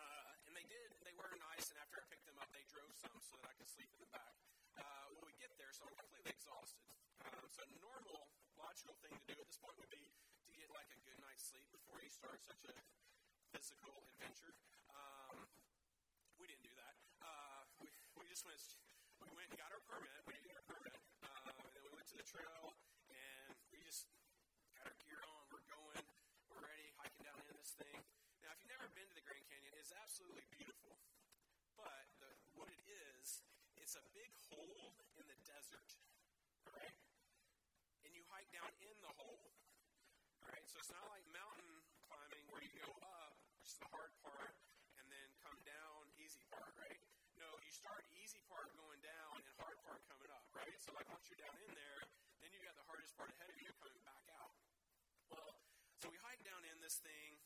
Uh, 0.00 0.48
and 0.48 0.52
they 0.56 0.64
did, 0.64 0.88
they 1.04 1.12
were 1.12 1.28
nice, 1.52 1.68
and 1.68 1.78
after 1.78 2.00
I 2.00 2.04
picked 2.08 2.24
them 2.24 2.40
up, 2.40 2.48
they 2.56 2.64
drove 2.72 2.92
some 2.96 3.20
so 3.20 3.36
that 3.44 3.52
I 3.52 3.54
could 3.60 3.68
sleep 3.68 3.90
in 3.92 4.00
the 4.00 4.10
back. 4.10 4.32
Uh, 4.80 5.12
when 5.14 5.28
we 5.28 5.34
get 5.36 5.52
there, 5.60 5.70
so 5.76 5.84
I'm 5.86 5.94
completely 5.94 6.32
exhausted. 6.34 6.88
Um, 7.28 7.46
so, 7.52 7.62
normal, 7.78 8.32
logical 8.56 8.96
thing 9.04 9.14
to 9.14 9.24
do 9.28 9.36
at 9.38 9.46
this 9.46 9.60
point 9.60 9.76
would 9.78 9.92
be 9.92 10.02
to 10.02 10.50
get 10.56 10.66
like 10.72 10.88
a 10.90 10.98
good 11.04 11.20
night's 11.20 11.44
sleep 11.46 11.68
before 11.70 12.00
you 12.00 12.10
start 12.10 12.42
such 12.42 12.64
a 12.66 12.74
physical 13.54 14.02
adventure. 14.18 14.56
Um, 14.90 15.46
we 16.40 16.50
didn't 16.50 16.66
do 16.66 16.74
that. 16.74 16.96
Uh, 17.22 17.62
we, 17.78 17.92
we 18.18 18.24
just 18.26 18.42
went, 18.42 18.58
we 19.22 19.30
went 19.36 19.52
and 19.52 19.58
got 19.60 19.70
our 19.70 19.84
permit. 19.86 20.10
We 20.26 20.34
didn't 20.34 20.50
get 20.50 20.58
our 20.58 20.66
permit. 20.66 20.98
Uh, 21.22 21.54
and 21.54 21.70
then 21.70 21.82
we 21.86 21.92
went 21.94 22.10
to 22.10 22.18
the 22.18 22.26
trail 22.26 22.74
thing. 27.78 27.98
Now, 28.46 28.54
if 28.54 28.62
you've 28.62 28.70
never 28.70 28.86
been 28.94 29.06
to 29.08 29.16
the 29.18 29.24
Grand 29.26 29.42
Canyon, 29.50 29.74
it 29.74 29.82
is 29.82 29.90
absolutely 30.14 30.46
beautiful. 30.54 30.94
But 31.74 32.06
the, 32.22 32.30
what 32.54 32.70
it 32.70 32.86
is, 32.86 33.42
it's 33.82 33.98
a 33.98 34.04
big 34.14 34.30
hole 34.46 34.94
in 35.18 35.26
the 35.26 35.34
desert, 35.42 35.90
right? 36.70 36.94
And 38.06 38.14
you 38.14 38.22
hike 38.30 38.46
down 38.54 38.70
in 38.78 38.94
the 39.02 39.10
hole, 39.18 39.50
right? 40.38 40.62
So 40.70 40.78
it's 40.78 40.94
not 40.94 41.02
like 41.10 41.26
mountain 41.34 41.82
climbing 42.06 42.46
where 42.46 42.62
you 42.62 42.70
go 42.78 42.94
up, 43.02 43.34
which 43.58 43.74
is 43.74 43.78
the 43.82 43.90
hard 43.90 44.14
part, 44.22 44.54
and 45.02 45.06
then 45.10 45.34
come 45.42 45.58
down, 45.66 46.06
easy 46.22 46.46
part, 46.46 46.70
right? 46.78 47.02
No, 47.34 47.50
you 47.66 47.74
start 47.74 48.06
easy 48.14 48.38
part 48.46 48.70
going 48.78 49.02
down 49.02 49.42
and 49.42 49.50
hard 49.58 49.82
part 49.82 49.98
coming 50.06 50.30
up, 50.30 50.46
right? 50.54 50.78
So 50.78 50.94
like 50.94 51.10
once 51.10 51.26
you're 51.26 51.42
down 51.42 51.58
in 51.58 51.74
there, 51.74 52.06
then 52.38 52.54
you 52.54 52.62
got 52.62 52.78
the 52.78 52.86
hardest 52.86 53.18
part 53.18 53.34
ahead 53.34 53.50
of 53.50 53.58
you 53.58 53.66
coming 53.82 53.98
back 54.06 54.30
out. 54.38 54.54
Well, 55.26 55.58
so 55.98 56.06
we 56.06 56.22
hike 56.22 56.46
down 56.46 56.62
in 56.70 56.78
this 56.78 57.02
thing, 57.02 57.42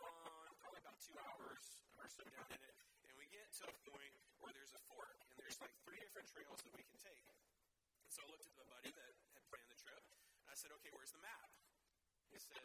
gone 0.00 0.50
probably 0.58 0.80
about 0.80 0.98
two 1.02 1.16
hours 1.20 1.64
or 1.98 2.06
so 2.20 2.28
down 2.36 2.52
in 2.52 2.60
it, 2.60 2.76
and 3.08 3.16
we 3.16 3.24
get 3.32 3.48
to 3.56 3.64
a 3.64 3.76
point 3.88 4.12
where 4.44 4.52
there's 4.52 4.76
a 4.76 4.82
fork, 4.92 5.16
and 5.32 5.40
there's 5.40 5.56
like 5.64 5.72
three 5.88 5.96
different 5.96 6.28
trails 6.28 6.60
that 6.60 6.72
we 6.76 6.84
can 6.84 7.00
take. 7.00 7.24
And 8.04 8.12
so 8.12 8.20
I 8.20 8.28
looked 8.28 8.44
at 8.44 8.52
the 8.60 8.68
buddy 8.68 8.92
that 8.92 9.12
had 9.32 9.44
planned 9.48 9.72
the 9.72 9.80
trip, 9.80 10.04
and 10.44 10.48
I 10.52 10.56
said, 10.60 10.68
"Okay, 10.76 10.92
where's 10.92 11.16
the 11.16 11.22
map?" 11.24 11.48
He 12.28 12.36
said, 12.36 12.60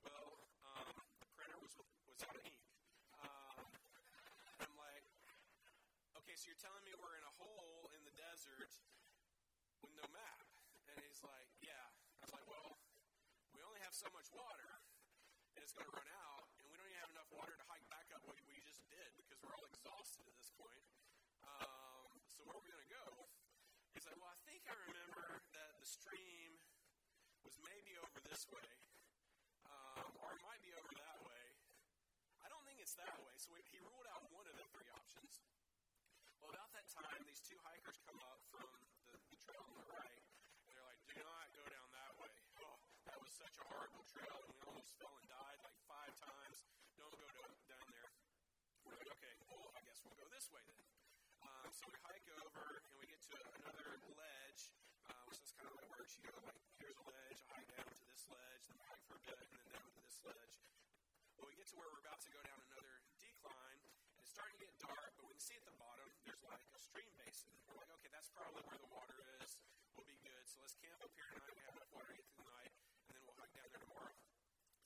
"Well, 0.00 0.40
um, 0.64 0.96
the 1.20 1.28
printer 1.36 1.60
was 1.60 1.76
was 2.08 2.24
out 2.24 2.40
of 2.40 2.44
ink." 2.48 2.64
Um, 3.20 3.68
I'm 4.64 4.72
like, 4.80 5.04
"Okay, 6.24 6.32
so 6.40 6.48
you're 6.48 6.62
telling 6.64 6.80
me 6.88 6.96
we're 6.96 7.20
in 7.20 7.26
a 7.28 7.34
hole 7.36 7.92
in 7.92 8.00
the 8.08 8.16
desert 8.16 8.72
with 9.84 9.92
no 9.92 10.08
map?" 10.08 10.40
And 10.88 10.96
he's 11.04 11.20
like, 11.20 11.52
"Yeah." 11.60 11.84
I 11.84 12.20
was 12.24 12.32
like, 12.32 12.48
"Well, 12.48 12.80
we 13.52 13.60
only 13.60 13.84
have 13.84 13.92
so 13.92 14.08
much 14.16 14.32
water, 14.32 14.80
and 15.52 15.60
it's 15.60 15.76
going 15.76 15.84
to 15.84 15.92
run 15.92 16.08
out." 16.16 16.35
Water 17.32 17.54
to 17.54 17.64
hike 17.66 17.86
back 17.90 18.06
up 18.14 18.22
what 18.26 18.38
we 18.46 18.56
just 18.62 18.82
did 18.90 19.10
because 19.18 19.38
we're 19.42 19.54
all 19.54 19.66
exhausted 19.66 20.24
at 20.26 20.34
this 20.38 20.50
point. 20.54 20.84
Um, 21.46 22.08
so 22.30 22.42
where 22.46 22.54
are 22.58 22.62
we 22.62 22.70
going 22.70 22.86
to 22.86 22.94
go? 22.94 23.06
He's 23.94 24.04
like, 24.04 24.18
well, 24.20 24.30
I 24.30 24.38
think 24.44 24.62
I 24.68 24.76
remember 24.90 25.40
that 25.56 25.70
the 25.80 25.88
stream 25.88 26.60
was 27.42 27.56
maybe 27.62 27.96
over 28.02 28.18
this 28.26 28.44
way, 28.50 28.70
um, 29.70 30.10
or 30.20 30.34
it 30.36 30.42
might 30.44 30.60
be 30.60 30.74
over 30.76 30.92
that 31.00 31.18
way. 31.24 31.44
I 32.44 32.50
don't 32.52 32.62
think 32.68 32.78
it's 32.82 32.94
that 33.00 33.16
way. 33.22 33.34
So 33.40 33.56
he 33.56 33.80
ruled 33.80 34.06
out 34.12 34.26
one 34.30 34.46
of 34.46 34.54
the 34.54 34.66
three 34.70 34.90
options. 34.92 35.42
Well, 36.38 36.52
about 36.52 36.70
that 36.76 36.86
time, 36.92 37.20
these 37.24 37.40
two 37.42 37.56
hikers 37.64 37.96
come 38.04 38.20
up 38.22 38.38
from 38.52 38.68
the, 39.08 39.16
the 39.32 39.38
trail 39.40 39.64
on 39.64 39.74
the 39.80 39.88
right. 39.88 40.22
And 40.66 40.76
they're 40.76 40.86
like, 40.86 41.00
do 41.08 41.16
not 41.22 41.48
go 41.56 41.64
down 41.66 41.88
that 41.96 42.12
way. 42.20 42.34
Oh, 42.62 42.76
that 43.08 43.18
was 43.18 43.32
such 43.32 43.56
a 43.56 43.64
horrible 43.70 44.04
trail, 44.10 44.36
and 44.44 44.50
we 44.52 44.60
almost 44.68 44.92
fell 45.00 45.14
and 45.16 45.26
died 45.30 45.58
like 45.64 45.78
five 45.88 46.12
times 46.20 46.56
don't 47.00 47.16
go 47.16 47.28
to, 47.28 47.44
down 47.70 47.86
there. 47.92 48.10
We're 48.84 48.96
like, 49.00 49.10
okay, 49.16 49.34
well, 49.48 49.72
I 49.72 49.80
guess 49.84 50.00
we'll 50.04 50.16
go 50.16 50.28
this 50.46 50.54
way 50.54 50.62
then. 50.62 50.86
Um, 51.42 51.66
so 51.74 51.90
we 51.90 51.98
hike 52.06 52.30
over 52.38 52.78
and 52.78 52.94
we 53.02 53.10
get 53.10 53.18
to 53.18 53.34
another 53.34 53.98
ledge, 54.14 54.62
uh, 55.10 55.22
which 55.26 55.42
is 55.42 55.50
kind 55.58 55.66
of 55.66 55.74
like 55.74 55.90
works. 55.90 56.14
You 56.14 56.30
go 56.30 56.38
like, 56.46 56.54
here's 56.78 56.94
a 56.94 57.06
ledge, 57.10 57.38
I 57.50 57.58
hike 57.58 57.70
down 57.74 57.82
to 57.82 57.98
this 58.06 58.22
ledge, 58.30 58.62
then 58.70 58.78
hike 58.86 59.02
for 59.10 59.18
a 59.18 59.24
bit, 59.26 59.42
and 59.42 59.50
then 59.58 59.66
down 59.74 59.82
to 59.90 59.98
this 60.06 60.22
ledge. 60.22 60.54
Well, 61.34 61.50
we 61.50 61.58
get 61.58 61.66
to 61.66 61.74
where 61.82 61.90
we're 61.90 61.98
about 62.06 62.22
to 62.22 62.30
go 62.30 62.38
down 62.46 62.62
another 62.62 62.94
decline, 63.18 63.82
and 63.82 64.22
it's 64.22 64.30
starting 64.30 64.54
to 64.54 64.62
get 64.62 64.70
dark, 64.78 65.10
but 65.18 65.26
we 65.26 65.34
can 65.34 65.42
see 65.42 65.58
at 65.58 65.66
the 65.66 65.74
bottom 65.82 66.06
there's 66.22 66.46
like 66.46 66.62
a 66.62 66.78
stream 66.78 67.10
basin. 67.18 67.50
We're 67.66 67.82
like, 67.82 67.90
okay, 67.98 68.10
that's 68.14 68.30
probably 68.30 68.62
where 68.70 68.78
the 68.78 68.90
water 68.94 69.18
is. 69.42 69.58
We'll 69.98 70.06
be 70.06 70.20
good. 70.22 70.46
So 70.46 70.62
let's 70.62 70.78
camp 70.78 71.02
up 71.02 71.10
here 71.10 71.26
tonight. 71.26 71.58
We 71.58 71.66
have 71.66 71.74
enough 71.74 71.90
water 71.90 72.14
to 72.14 72.18
get 72.22 72.26
through 72.30 72.46
the 72.46 72.54
night, 72.54 72.70
and 73.10 73.18
then 73.18 73.22
we'll 73.26 73.34
hike 73.34 73.50
down 73.50 73.66
there 73.74 73.82
tomorrow. 73.82 74.14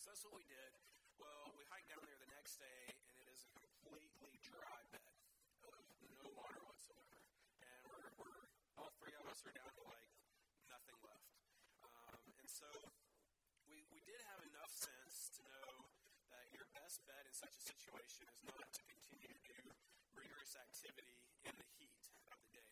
So 0.01 0.09
that's 0.09 0.25
what 0.25 0.41
we 0.41 0.49
did. 0.49 0.73
Well, 1.21 1.53
we 1.53 1.69
hike 1.69 1.85
down 1.85 2.01
there 2.01 2.17
the 2.17 2.33
next 2.33 2.57
day, 2.57 2.97
and 2.97 3.13
it 3.21 3.29
is 3.29 3.45
a 3.45 3.53
completely 3.61 4.41
dry 4.41 4.81
bed 4.89 5.05
of 5.69 5.85
no 6.17 6.27
water 6.37 6.61
whatsoever. 6.65 7.21
And 7.61 7.81
we're, 7.87 8.09
we're 8.17 8.45
all 8.81 8.91
three 9.01 9.15
of 9.21 9.30
us 9.41 9.49
are 9.49 9.57
down 9.57 9.73
to 9.73 9.85
like 9.89 10.13
nothing 10.69 11.01
left. 11.01 11.33
Um, 11.81 12.21
and 12.37 12.45
so 12.45 12.69
we, 13.65 13.89
we 13.89 14.05
did 14.05 14.21
have 14.29 14.45
enough 14.45 14.69
sense 14.69 15.33
to 15.33 15.49
know 15.49 15.89
that 16.29 16.45
your 16.53 16.69
best 16.77 17.01
bet 17.09 17.25
in 17.25 17.33
such 17.33 17.57
a 17.57 17.65
situation 17.73 18.29
is 18.29 18.45
not 18.45 18.69
to 18.69 18.85
continue 18.85 19.33
to 19.33 19.41
do 19.41 19.57
rigorous 20.13 20.61
activity 20.61 21.25
in 21.49 21.57
the 21.57 21.69
heat 21.81 22.05
of 22.29 22.37
the 22.37 22.53
day, 22.53 22.69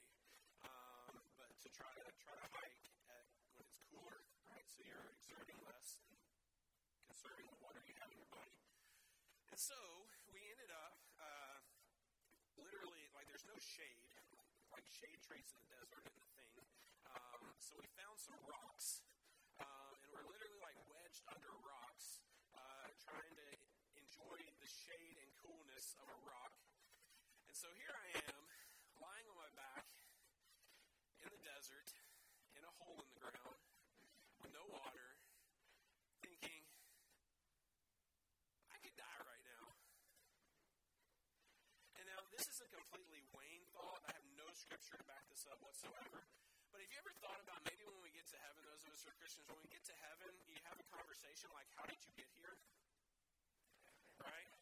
um, 0.68 1.16
but 1.40 1.48
to 1.56 1.72
try 1.72 1.88
to 1.88 2.04
try 2.20 2.36
to 2.36 2.48
hike 2.52 2.84
at 3.16 3.24
when 3.56 3.64
it's 3.64 3.80
cooler, 3.88 4.20
right? 4.52 4.68
so 4.68 4.84
you're 4.84 5.08
exerting 5.24 5.56
less 5.64 5.96
and 6.04 6.20
conserving 7.08 7.48
the 7.48 7.56
water 7.64 7.80
you 7.88 7.96
have 7.96 8.12
in 8.12 8.20
your 8.20 8.28
body. 8.28 8.60
And 9.48 9.56
so 9.56 10.04
we 10.28 10.44
ended 10.52 10.68
up 10.68 11.00
uh, 11.16 11.64
literally 12.60 13.08
like 13.16 13.24
there's 13.32 13.48
no 13.48 13.56
shade, 13.56 14.04
like 14.68 14.84
shade 14.92 15.16
trees 15.24 15.48
in 15.48 15.56
the 15.64 15.68
desert 15.72 16.04
isn't 16.04 16.28
a 16.28 16.32
thing. 16.36 16.52
Um, 17.08 17.57
so 17.68 17.76
we 17.76 17.88
found 18.00 18.16
some 18.16 18.40
rocks, 18.48 19.04
um, 19.60 19.92
and 20.00 20.08
we're 20.08 20.24
literally 20.24 20.56
like 20.64 20.80
wedged 20.88 21.20
under 21.28 21.52
rocks, 21.68 22.24
uh, 22.56 22.88
trying 22.96 23.28
to 23.36 23.48
enjoy 23.92 24.40
the 24.56 24.64
shade 24.64 25.20
and 25.20 25.28
coolness 25.44 25.92
of 26.00 26.08
a 26.08 26.18
rock. 26.24 26.56
And 27.44 27.52
so 27.52 27.68
here 27.76 27.92
I 27.92 28.24
am, 28.24 28.40
lying 29.04 29.28
on 29.28 29.36
my 29.36 29.52
back 29.52 29.84
in 31.20 31.28
the 31.28 31.42
desert, 31.44 31.92
in 32.56 32.64
a 32.64 32.72
hole 32.80 33.04
in 33.04 33.08
the 33.12 33.20
ground, 33.20 33.60
with 34.40 34.48
no 34.56 34.64
water, 34.72 35.20
thinking, 36.24 36.64
I 38.72 38.80
could 38.80 38.96
die 38.96 39.20
right 39.28 39.44
now. 39.44 39.76
And 42.00 42.08
now, 42.08 42.24
this 42.32 42.48
is 42.48 42.64
a 42.64 42.68
completely 42.72 43.28
Wayne 43.36 43.68
thought. 43.76 44.00
I 44.08 44.16
have 44.16 44.24
no 44.40 44.48
scripture 44.56 44.96
to 44.96 45.04
back 45.04 45.28
this 45.28 45.44
up 45.52 45.60
whatsoever. 45.60 46.24
But 46.68 46.84
have 46.84 46.92
you 46.92 47.00
ever 47.00 47.14
thought 47.24 47.40
about 47.40 47.64
maybe 47.64 47.80
when 47.88 47.96
we 48.04 48.12
to 48.28 48.38
heaven, 48.44 48.60
those 48.68 48.84
of 48.84 48.92
us 48.92 49.00
who 49.00 49.08
are 49.08 49.16
Christians, 49.16 49.48
when 49.48 49.56
we 49.64 49.72
get 49.72 49.80
to 49.88 49.96
heaven, 50.04 50.28
you 50.52 50.60
have 50.68 50.76
a 50.76 50.86
conversation 50.92 51.48
like, 51.56 51.64
How 51.72 51.88
did 51.88 51.96
you 52.04 52.12
get 52.12 52.28
here? 52.36 52.60
Right? 54.20 54.52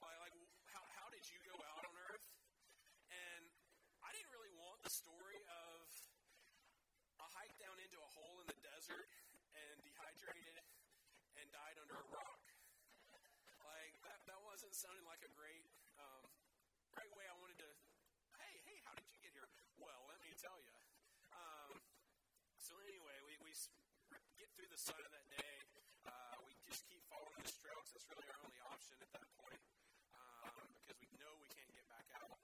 Like, 0.00 0.16
like 0.24 0.36
how, 0.72 0.80
how 0.96 1.08
did 1.12 1.20
you 1.28 1.36
go 1.44 1.52
out 1.68 1.84
on 1.84 1.92
earth? 2.08 2.24
And 3.12 3.44
I 4.00 4.16
didn't 4.16 4.32
really 4.32 4.54
want 4.56 4.80
the 4.80 4.88
story 4.88 5.36
of 5.52 5.84
a 7.20 7.28
hike 7.36 7.52
down 7.60 7.76
into 7.76 8.00
a 8.00 8.10
hole 8.16 8.40
in 8.40 8.48
the 8.48 8.56
desert 8.64 9.12
and 9.52 9.76
dehydrated 9.84 10.56
and 11.36 11.44
died 11.52 11.76
under 11.76 11.92
a 11.92 12.08
rock. 12.08 12.40
Like 13.68 14.00
that, 14.08 14.24
that 14.32 14.40
wasn't 14.48 14.72
sounding 14.72 15.04
like 15.04 15.20
a 15.28 15.32
great, 15.36 15.68
um, 16.00 16.24
great 16.96 17.12
way. 17.12 17.28
I 17.28 17.36
wanted 17.36 17.60
to. 17.60 17.70
Hey, 18.40 18.64
hey, 18.64 18.80
how 18.88 18.96
did 18.96 19.04
you 19.12 19.20
get 19.20 19.36
here? 19.36 19.50
Well, 19.76 20.08
let 20.08 20.22
me 20.24 20.32
tell 20.40 20.56
you. 20.62 20.72
Um, 21.36 21.76
so 22.68 22.76
anyway, 22.84 23.16
we, 23.24 23.32
we 23.40 23.52
get 24.36 24.52
through 24.52 24.67
the 24.78 24.94
sun 24.94 25.10
that 25.10 25.26
day. 25.34 25.58
Uh, 26.06 26.38
we 26.46 26.54
just 26.70 26.86
keep 26.86 27.02
following 27.10 27.34
this 27.42 27.58
trail 27.58 27.74
because 27.82 27.98
it's 27.98 28.06
really 28.14 28.30
our 28.30 28.38
only 28.46 28.62
option 28.62 28.94
at 29.02 29.10
that 29.10 29.26
point 29.34 29.58
um, 30.14 30.54
because 30.70 30.94
we 31.02 31.10
know 31.18 31.34
we 31.42 31.50
can't 31.50 31.66
get 31.74 31.82
back 31.90 32.06
out. 32.22 32.38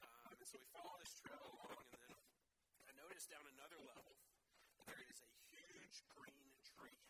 Um, 0.00 0.32
and 0.32 0.48
so 0.48 0.56
we 0.56 0.64
follow 0.72 0.96
this 0.96 1.12
trail 1.20 1.44
along, 1.44 1.84
and 1.92 2.00
then 2.00 2.16
I 2.88 2.96
noticed 2.96 3.28
down 3.28 3.44
another 3.60 3.76
level 3.84 4.16
there 4.88 4.96
is 4.96 5.20
a 5.20 5.28
huge 5.52 6.00
green 6.08 6.56
tree. 6.64 7.04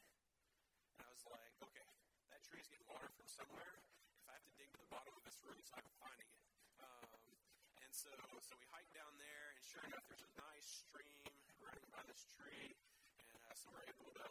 And 0.99 1.07
I 1.07 1.11
was 1.15 1.23
like, 1.31 1.55
okay, 1.71 1.87
that 2.35 2.43
tree 2.43 2.59
is 2.59 2.67
getting 2.67 2.91
water 2.91 3.07
from 3.15 3.31
somewhere. 3.31 3.79
If 3.79 4.27
I 4.27 4.35
have 4.35 4.43
to 4.43 4.55
dig 4.59 4.75
to 4.75 4.81
the 4.83 4.91
bottom 4.91 5.15
of 5.15 5.23
its 5.23 5.39
roots, 5.47 5.71
I'm 5.71 5.87
finding 6.03 6.27
it. 6.27 6.43
Um, 6.83 7.23
and 7.79 7.91
so, 7.95 8.11
so 8.43 8.59
we 8.59 8.67
hike 8.75 8.91
down 8.91 9.15
there, 9.23 9.55
and 9.55 9.63
sure 9.63 9.87
enough, 9.87 10.03
there's 10.11 10.27
a 10.27 10.35
nice 10.35 10.67
stream 10.67 11.23
running 11.63 11.87
by 11.95 12.03
this 12.11 12.27
tree. 12.35 12.75
And 13.23 13.39
uh, 13.39 13.55
so 13.55 13.71
we're 13.71 13.87
able 13.87 14.11
to 14.19 14.27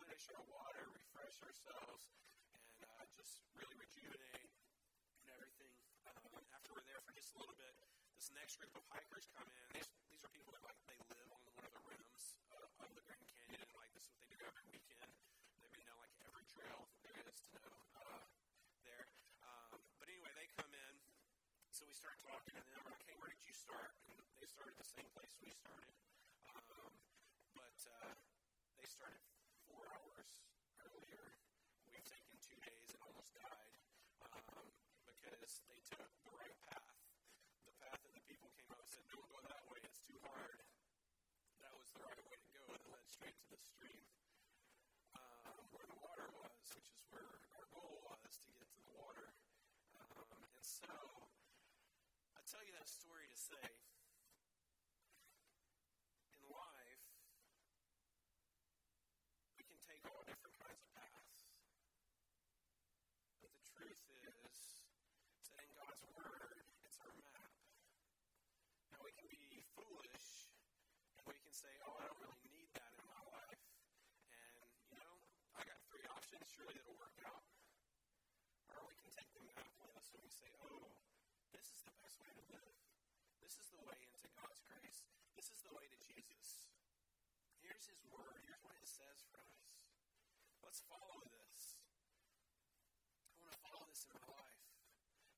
replenish 0.00 0.32
our 0.32 0.44
water, 0.48 0.80
refresh 0.96 1.36
ourselves, 1.44 2.08
and 2.56 2.80
uh, 2.88 3.04
just 3.12 3.44
really 3.52 3.76
rejuvenate 3.76 4.48
and 4.48 5.28
everything. 5.28 5.76
Um, 6.08 6.40
after 6.56 6.72
we're 6.72 6.88
there 6.88 7.04
for 7.04 7.12
just 7.12 7.36
a 7.36 7.38
little 7.44 7.52
bit, 7.60 7.76
this 8.16 8.32
next 8.32 8.56
group 8.56 8.72
of 8.80 8.84
hikers 8.88 9.28
come 9.36 9.44
in. 9.44 9.66
These, 9.76 9.92
these 10.08 10.24
are 10.24 10.32
people 10.32 10.56
that 10.56 10.64
like 10.64 10.80
they 10.88 10.96
live 11.04 11.28
on 11.36 11.44
one 11.52 11.68
of 11.68 11.72
the 11.76 11.84
rims 11.84 12.40
uh, 12.48 12.80
of 12.80 12.88
the 12.96 13.04
Grand 13.04 13.20
Canyon, 13.28 13.60
and 13.60 13.72
like 13.76 13.92
this 13.92 14.08
is 14.08 14.12
what 14.16 14.24
they 14.24 14.32
do 14.32 14.40
every 14.40 14.64
weekend. 14.72 15.12
They've 15.60 15.76
been 15.76 15.92
like 16.00 16.16
every 16.24 16.48
trail 16.48 16.88
there 17.04 17.20
is 17.28 17.36
to 17.44 17.60
know 17.60 17.76
uh, 18.00 18.24
there. 18.88 19.04
Um, 19.44 19.84
but 20.00 20.08
anyway, 20.08 20.32
they 20.32 20.48
come 20.56 20.72
in, 20.72 20.94
so 21.76 21.84
we 21.84 21.92
start 21.92 22.16
talking, 22.24 22.56
and 22.56 22.64
then 22.72 22.80
we're 22.88 22.96
like, 22.96 23.04
"Hey, 23.04 23.20
where 23.20 23.28
did 23.28 23.44
you 23.44 23.52
start?" 23.52 23.92
And 24.08 24.16
they 24.40 24.48
started 24.48 24.80
the 24.80 24.88
same 24.96 25.12
place 25.12 25.36
we 25.44 25.52
started, 25.52 25.92
um, 26.56 26.88
but 27.52 27.76
uh, 27.84 28.16
they 28.80 28.88
started 28.88 29.20
four 29.70 29.86
hours 29.86 30.30
earlier. 30.82 31.24
We've 31.86 32.02
taken 32.02 32.34
two 32.42 32.58
days 32.66 32.90
and 32.90 33.00
almost 33.06 33.30
died 33.38 33.74
um, 34.34 34.66
because 35.50 35.66
they 35.66 35.82
took 35.90 36.06
the 36.22 36.30
right 36.38 36.54
path. 36.70 36.94
The 37.66 37.74
path 37.82 37.98
that 37.98 38.14
the 38.14 38.22
people 38.30 38.46
came 38.54 38.70
up 38.70 38.78
and 38.78 38.86
said, 38.86 39.02
"Don't 39.10 39.26
go 39.34 39.42
that 39.50 39.66
way; 39.66 39.82
it's 39.82 39.98
too 40.06 40.14
hard." 40.22 40.62
That 41.58 41.74
was 41.74 41.90
the 41.90 42.06
right 42.06 42.22
way 42.22 42.38
to 42.38 42.48
go, 42.54 42.62
and 42.70 42.78
it 42.78 42.86
led 42.86 43.02
straight 43.10 43.34
to 43.34 43.48
the 43.50 43.58
stream 43.58 44.06
um, 45.18 45.58
where 45.74 45.86
the 45.90 45.98
water 45.98 46.30
was, 46.38 46.62
which 46.78 46.86
is 46.86 47.02
where 47.10 47.26
our 47.58 47.66
goal 47.74 47.98
was 48.06 48.30
to 48.46 48.50
get 48.54 48.70
to 48.78 48.82
the 48.86 48.94
water. 48.94 49.26
Um, 49.98 50.38
and 50.38 50.62
so, 50.62 50.94
I 52.38 52.40
tell 52.46 52.62
you 52.62 52.70
that 52.78 52.86
story 52.86 53.26
to 53.26 53.34
say, 53.34 53.66
in 56.30 56.42
life, 56.46 57.04
we 59.58 59.66
can 59.66 59.82
take 59.82 60.02
all 60.14 60.22
different 60.22 60.54
kinds 60.62 60.78
of 60.78 60.90
paths. 60.94 61.42
But 63.42 63.50
the 63.50 63.64
truth 63.66 63.98
is 64.14 64.80
that 65.56 65.66
in 65.66 65.70
God's 65.76 66.02
Word, 66.14 66.62
it's 66.86 66.98
our 67.02 67.12
map. 67.24 67.52
Now, 68.94 69.00
we 69.04 69.12
can 69.16 69.26
be 69.28 69.62
foolish 69.76 70.28
and 71.18 71.24
we 71.26 71.34
can 71.36 71.49
say, 71.60 71.72
oh, 71.84 71.92
I 72.00 72.08
don't 72.08 72.20
really 72.24 72.40
need 72.56 72.72
that 72.72 72.88
in 72.96 73.04
my 73.04 73.20
life. 73.36 73.64
And, 74.32 74.64
you 74.88 74.96
know, 74.96 75.14
I 75.52 75.60
got 75.68 75.76
three 75.92 76.04
options, 76.08 76.48
surely 76.48 76.72
it'll 76.80 76.96
work 76.96 77.20
out. 77.28 77.44
Or 78.72 78.88
we 78.88 78.96
can 78.96 79.12
take 79.12 79.28
the 79.36 79.44
map 79.44 79.68
with 79.76 79.92
us 79.92 80.08
and 80.16 80.24
we 80.24 80.32
say, 80.32 80.48
oh, 80.64 80.88
this 81.52 81.68
is 81.68 81.84
the 81.84 81.92
best 82.00 82.16
way 82.24 82.32
to 82.32 82.44
live. 82.48 82.76
This 83.44 83.60
is 83.60 83.68
the 83.76 83.82
way 83.84 83.98
into 84.00 84.28
God's 84.32 84.64
grace. 84.64 85.04
This 85.36 85.52
is 85.52 85.60
the 85.60 85.72
way 85.76 85.84
to 85.84 85.98
Jesus. 86.00 86.70
Here's 87.60 87.84
His 87.84 88.00
Word. 88.08 88.40
Here's 88.48 88.64
what 88.64 88.76
it 88.80 88.88
says 88.88 89.20
for 89.28 89.36
us. 89.44 89.60
Let's 90.64 90.80
follow 90.88 91.20
this. 91.28 91.76
I 93.36 93.44
want 93.44 93.52
to 93.52 93.62
follow 93.68 93.84
this 93.90 94.08
in 94.08 94.16
my 94.16 94.28
life. 94.32 94.64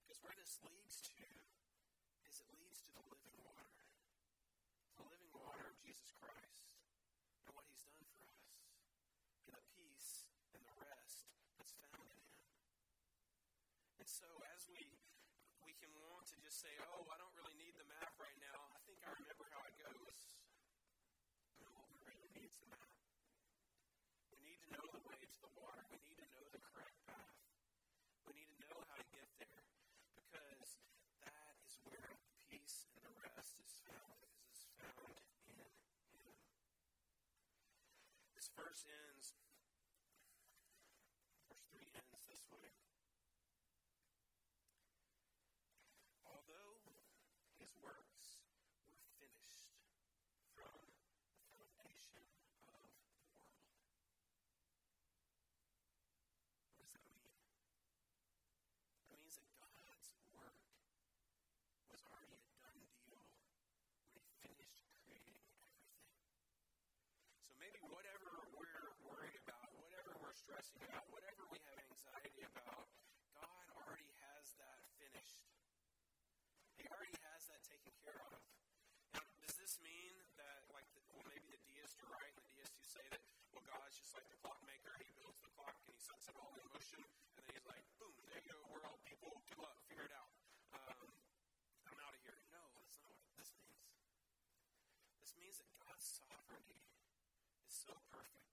Because 0.06 0.22
where 0.22 0.36
this 0.38 0.60
leads 0.62 1.02
to 1.08 1.18
is 2.28 2.38
it 2.38 2.50
leads 2.54 2.78
to 2.86 2.90
the 2.94 3.04
living 3.10 3.36
water. 3.42 3.74
The 5.00 5.06
living 5.08 5.32
water 5.32 5.72
of 5.72 5.76
Jesus 5.80 6.12
Christ 6.20 6.68
and 7.48 7.52
what 7.56 7.64
He's 7.70 7.86
done 7.88 8.04
for 8.18 8.28
us. 8.28 8.60
And 9.48 9.56
the 9.56 9.64
peace 9.72 10.28
and 10.52 10.62
the 10.62 10.76
rest 10.78 11.32
that's 11.56 11.72
found 11.80 12.06
in 12.12 12.20
Him. 12.20 12.50
And 14.01 14.01
so 14.12 14.28
as 14.52 14.68
we 14.68 14.76
we 15.64 15.72
can 15.80 15.88
want 16.04 16.28
to 16.28 16.36
just 16.44 16.60
say, 16.60 16.68
oh, 16.92 17.08
I 17.08 17.16
don't 17.16 17.32
really 17.32 17.56
need 17.56 17.72
the 17.80 17.88
map 17.88 18.12
right 18.20 18.36
now. 18.44 18.68
I 18.76 18.78
think 18.84 19.00
I 19.08 19.10
remember 19.16 19.48
how 19.48 19.64
it 19.64 19.72
goes. 19.80 20.36
No, 21.64 21.72
we 21.88 21.96
really 22.04 22.28
need 22.36 22.52
the 22.60 22.68
map. 22.68 22.92
We 24.36 24.44
need 24.44 24.60
to 24.68 24.70
know 24.76 24.84
the 24.92 25.00
way 25.08 25.16
to 25.16 25.38
the 25.40 25.52
water. 25.56 25.80
We 25.88 25.96
need 26.04 26.20
to 26.20 26.28
know 26.28 26.44
the 26.52 26.60
correct 26.60 26.98
path. 27.08 27.40
We 28.28 28.36
need 28.36 28.52
to 28.52 28.58
know 28.68 28.76
how 28.84 29.00
to 29.00 29.06
get 29.16 29.32
there 29.40 29.64
because 30.12 30.76
that 31.24 31.56
is 31.64 31.80
where 31.88 32.12
the 32.12 32.36
peace 32.52 32.84
and 32.92 33.08
the 33.08 33.14
rest 33.16 33.56
is 33.64 33.72
found. 33.80 34.28
Is 34.28 34.60
is 34.60 34.60
found 34.76 35.16
in 35.16 36.20
Him. 36.20 36.36
This 38.36 38.52
verse 38.52 38.84
ends. 38.84 39.40
Verse 41.48 41.64
three 41.72 41.88
ends 41.96 42.28
this 42.28 42.44
way. 42.52 42.76
Although 46.26 46.82
his 47.58 47.72
works 47.82 48.42
were 48.88 48.98
finished 49.20 49.68
from 50.56 50.80
the 50.82 51.54
foundation 51.54 52.18
of 52.18 52.26
the 52.34 52.46
world. 52.58 52.90
What 56.72 56.82
does 56.82 56.94
that 56.98 57.06
mean? 57.14 57.30
That 59.12 59.20
means 59.22 59.36
that 59.38 59.52
God's 59.60 60.10
work 60.34 60.58
was 61.92 62.02
already 62.10 62.34
a 62.38 62.50
done 62.58 62.80
deal 62.96 63.22
when 64.16 64.24
he 64.24 64.34
finished 64.42 64.82
creating 65.06 65.38
everything. 65.60 66.18
So 67.44 67.51
maybe 67.62 67.78
whatever 67.94 68.42
we're 68.58 68.90
worried 69.06 69.38
about, 69.46 69.70
whatever 69.78 70.18
we're 70.18 70.34
stressing 70.34 70.82
about, 70.82 71.06
whatever 71.14 71.46
we 71.54 71.62
have 71.62 71.78
anxiety 71.78 72.42
about, 72.42 72.90
God 73.38 73.66
already 73.78 74.10
has 74.26 74.50
that 74.58 74.82
finished. 74.98 75.46
He 76.74 76.82
already 76.90 77.14
has 77.22 77.46
that 77.54 77.62
taken 77.62 77.94
care 78.02 78.18
of. 78.34 78.42
Now, 79.14 79.22
does 79.46 79.54
this 79.54 79.78
mean 79.78 80.10
that, 80.42 80.66
like, 80.74 80.90
the, 80.98 81.06
well, 81.14 81.22
maybe 81.30 81.46
the 81.54 81.62
deists 81.70 82.02
are 82.02 82.10
right, 82.10 82.34
the 82.34 82.50
deists 82.50 82.74
who 82.74 82.82
say 82.82 83.06
that, 83.14 83.22
well, 83.54 83.62
God's 83.62 83.94
just 83.94 84.10
like 84.18 84.26
the 84.26 84.42
clockmaker, 84.42 84.98
he 84.98 85.14
builds 85.22 85.38
the 85.46 85.52
clock 85.54 85.78
and 85.86 85.94
he 85.94 86.02
sets 86.02 86.26
it 86.26 86.34
all 86.34 86.50
in 86.58 86.66
motion, 86.66 86.98
and 87.38 87.46
then 87.46 87.54
he's 87.54 87.68
like, 87.70 87.86
boom, 88.02 88.10
there 88.26 88.42
you 88.42 88.50
go, 88.50 88.58
we're 88.74 88.82
all 88.82 88.98
people, 89.06 89.38
good 89.46 89.62
luck, 89.62 89.78
figure 89.86 90.10
it 90.10 90.14
out. 90.18 90.34
Um, 90.74 91.06
I'm 91.86 91.98
out 92.02 92.10
of 92.10 92.22
here. 92.26 92.42
No, 92.50 92.62
that's 92.74 92.98
not 93.06 93.14
what 93.14 93.30
this 93.38 93.54
means. 93.54 93.86
This 95.22 95.30
means 95.38 95.62
that 95.62 95.70
God's 95.78 96.02
sovereignty 96.02 96.91
so 97.82 97.98
perfect. 98.14 98.46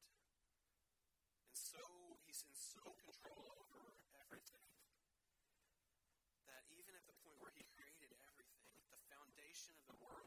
And 1.45 1.53
so, 1.53 1.85
he's 2.25 2.41
in 2.41 2.55
so 2.57 2.81
control 2.97 3.45
over 3.61 3.93
everything 4.25 4.65
that 6.49 6.65
even 6.73 6.97
at 6.97 7.05
the 7.05 7.13
point 7.21 7.37
where 7.37 7.53
he 7.53 7.61
created 7.77 8.09
everything, 8.25 8.73
the 8.89 8.97
foundation 9.13 9.77
of 9.77 9.85
the 9.85 9.97
world, 10.01 10.18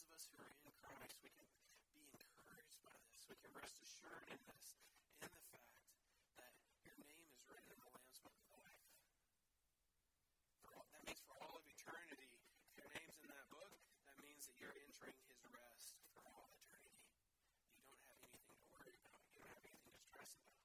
Those 0.00 0.08
of 0.08 0.16
us 0.16 0.24
who 0.32 0.40
are 0.40 0.48
in 0.48 0.72
Christ, 0.80 1.20
we 1.20 1.28
can 1.28 1.44
be 1.92 2.08
encouraged 2.08 2.80
by 2.80 2.96
this. 3.04 3.20
We 3.28 3.36
can 3.36 3.52
rest 3.52 3.76
assured 3.84 4.32
in 4.32 4.40
this, 4.48 4.80
in 5.20 5.28
the 5.28 5.44
fact 5.52 5.76
that 6.40 6.56
your 6.80 6.96
name 7.04 7.20
is 7.20 7.36
written 7.44 7.68
in 7.68 7.76
the 7.84 7.92
Lamb's 7.92 8.16
Book 8.24 8.32
of 8.32 8.48
Life. 8.48 8.80
For 10.64 10.72
all, 10.72 10.88
that 10.96 11.04
means 11.04 11.20
for 11.28 11.36
all 11.36 11.52
of 11.52 11.68
eternity, 11.68 12.32
if 12.32 12.80
your 12.80 12.88
name's 12.96 13.20
in 13.20 13.28
that 13.28 13.44
book, 13.52 13.76
that 14.08 14.16
means 14.24 14.48
that 14.48 14.56
you're 14.56 14.72
entering 14.72 15.20
His 15.28 15.44
rest 15.52 16.00
for 16.16 16.24
all 16.32 16.48
eternity. 16.48 17.04
You 17.84 17.92
don't 17.92 18.08
have 18.08 18.24
anything 18.24 18.56
to 18.56 18.72
worry 18.72 18.96
about. 18.96 19.20
You 19.20 19.36
don't 19.36 19.52
have 19.52 19.60
anything 19.68 19.84
to 19.84 20.00
stress 20.00 20.32
about. 20.40 20.64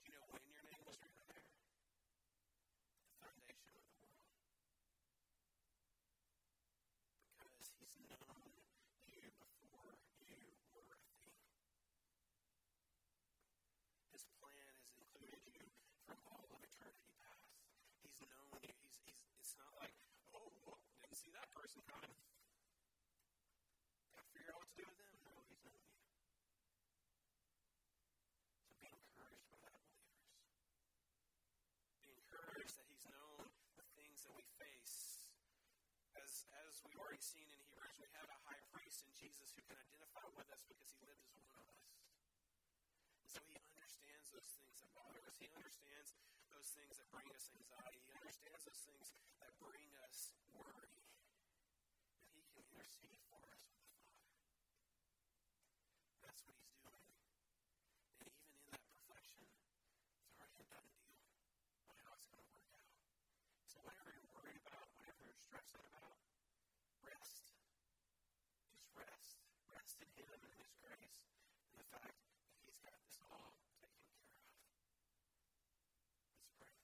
Do 0.00 0.08
you 0.08 0.16
know 0.16 0.24
when 0.32 0.40
your 0.48 0.64
name 0.72 0.88
was 0.88 0.96
written 1.04 1.20
there? 1.28 1.52
The 1.52 3.12
foundation 3.20 3.68
of 3.68 3.76
the 3.76 3.92
world. 3.92 4.16
Because 7.42 7.68
He's 7.76 7.98
known 7.98 8.46
you 9.10 9.26
before 9.42 9.90
you 10.30 10.46
were 10.72 10.86
a 10.88 10.98
thing. 11.18 11.34
His 14.14 14.22
plan 14.38 14.66
has 14.78 14.94
included 15.02 15.42
you 15.50 15.66
from 16.06 16.18
all 16.30 16.46
of 16.46 16.62
eternity 16.62 17.10
past. 17.18 17.58
He's 18.06 18.22
known 18.22 18.54
you. 18.62 18.70
He's, 18.82 19.02
he's, 19.02 19.18
it's 19.42 19.54
not 19.58 19.72
like, 19.82 19.94
oh, 20.34 20.46
well, 20.62 20.78
didn't 21.02 21.18
see 21.18 21.34
that 21.34 21.50
person 21.54 21.82
coming. 21.90 22.14
Got 24.14 24.22
to 24.22 24.30
figure 24.30 24.52
out 24.54 24.62
what 24.62 24.70
to 24.70 24.76
do 24.78 24.86
with 24.86 24.98
them. 25.02 25.14
No, 25.26 25.34
he's 25.50 25.62
known 25.66 25.82
you. 25.82 25.96
So 28.62 28.74
be 28.78 28.90
encouraged 28.94 29.48
by 29.50 29.58
that, 29.64 29.80
believers. 29.90 30.38
Be 32.04 32.10
encouraged 32.14 32.74
that 32.78 32.86
he's 32.90 33.06
known 33.10 33.48
the 33.74 33.86
things 33.96 34.22
that 34.28 34.34
we 34.36 34.44
face. 34.60 35.30
As, 36.20 36.44
as 36.68 36.84
we've 36.84 37.00
already 37.00 37.24
seen 37.24 37.48
in 37.48 37.56
Hebrews, 37.56 37.96
we 37.96 38.04
have 38.20 38.28
a 38.28 38.36
high 38.44 38.60
priest 38.68 38.91
in 39.02 39.12
Jesus 39.14 39.50
who 39.54 39.62
can 39.66 39.78
identify 39.78 40.26
with 40.38 40.48
us 40.54 40.62
because 40.66 40.90
he 40.94 41.02
lived 41.06 41.22
as 41.26 41.34
one 41.42 41.58
of 41.58 41.66
us. 41.66 41.86
And 43.22 43.28
so 43.30 43.40
he 43.50 43.56
understands 43.58 44.30
those 44.30 44.50
things 44.58 44.76
that 44.78 44.90
bother 44.94 45.22
us. 45.26 45.36
He 45.38 45.48
understands 45.52 46.14
those 46.50 46.68
things 46.74 46.94
that 46.98 47.08
bring 47.10 47.28
us 47.34 47.50
anxiety. 47.52 48.00
He 48.06 48.12
understands 48.14 48.62
those 48.66 48.82
things 48.86 49.08
that 49.42 49.52
bring 49.58 49.88
us 50.06 50.30
worry. 50.54 50.98
And 52.30 52.38
he 52.38 52.46
can 52.52 52.62
intercede 52.62 53.18
for 53.26 53.42
us 53.50 53.58
with 53.66 53.82
the 53.82 53.94
Father. 53.98 54.30
That's 56.22 56.40
what 56.46 56.54
he's 56.54 56.76
doing. 56.78 57.02
And 58.22 58.26
even 58.30 58.46
in 58.54 58.66
that 58.70 58.84
perfection, 58.86 59.46
it's 60.22 60.38
already 60.38 60.62
a 60.62 60.66
done 60.70 60.88
deal 60.94 61.18
on 61.90 61.96
how 62.06 62.14
it's 62.14 62.30
going 62.30 62.42
to 62.42 62.50
work 62.54 62.70
out. 62.78 62.94
So 63.66 63.82
whatever 63.82 64.14
you're 64.14 64.30
worried 64.36 64.60
about, 64.62 64.86
whatever 64.94 65.20
you're 65.26 65.42
stressing 65.42 65.82
about, 65.90 66.14
rest. 67.02 67.50
Just 68.70 68.86
rest. 68.94 69.42
Rest 69.72 69.96
in 70.00 70.01
Him 70.16 70.28
and 70.28 70.54
His 70.60 70.72
grace 70.80 71.28
and 71.72 71.76
the 71.80 71.88
fact 71.92 72.16
that 72.16 72.32
He's 72.64 72.78
got 72.84 72.96
this 73.04 73.18
all 73.28 73.52
taken 73.80 74.04
care 74.12 74.20
of. 74.20 74.44
Let's 76.36 76.52
pray. 76.56 76.76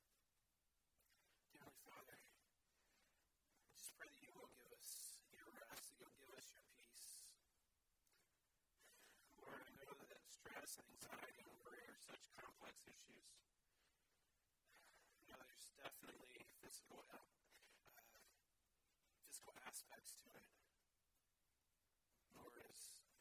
Dearly 1.52 1.78
Father, 1.84 2.18
I 2.18 3.72
just 3.76 3.92
pray 3.96 4.08
that 4.08 4.22
you 4.24 4.32
will 4.36 4.52
give 4.56 4.70
us 4.72 5.20
your 5.32 5.48
rest, 5.54 5.96
that 5.96 6.00
you'll 6.00 6.18
give 6.18 6.32
us 6.36 6.48
your 6.52 6.64
peace. 6.72 7.28
Lord, 9.40 9.60
I 9.60 9.70
know 9.82 9.96
that 10.08 10.22
stress 10.28 10.80
and 10.80 10.88
anxiety 10.98 11.42
and 11.44 11.52
worry 11.64 11.84
are 11.88 12.00
such 12.00 12.24
complex 12.36 12.74
issues. 12.88 13.28
You 15.24 15.32
know, 15.32 15.42
there's 15.44 15.68
definitely 15.76 16.48
physical, 16.64 17.04
uh, 17.12 17.22
physical 19.28 19.54
aspects 19.68 20.16
to 20.24 20.28
it. 20.36 20.46
Lord, 22.36 22.56
as 22.64 22.82
um, 22.94 23.12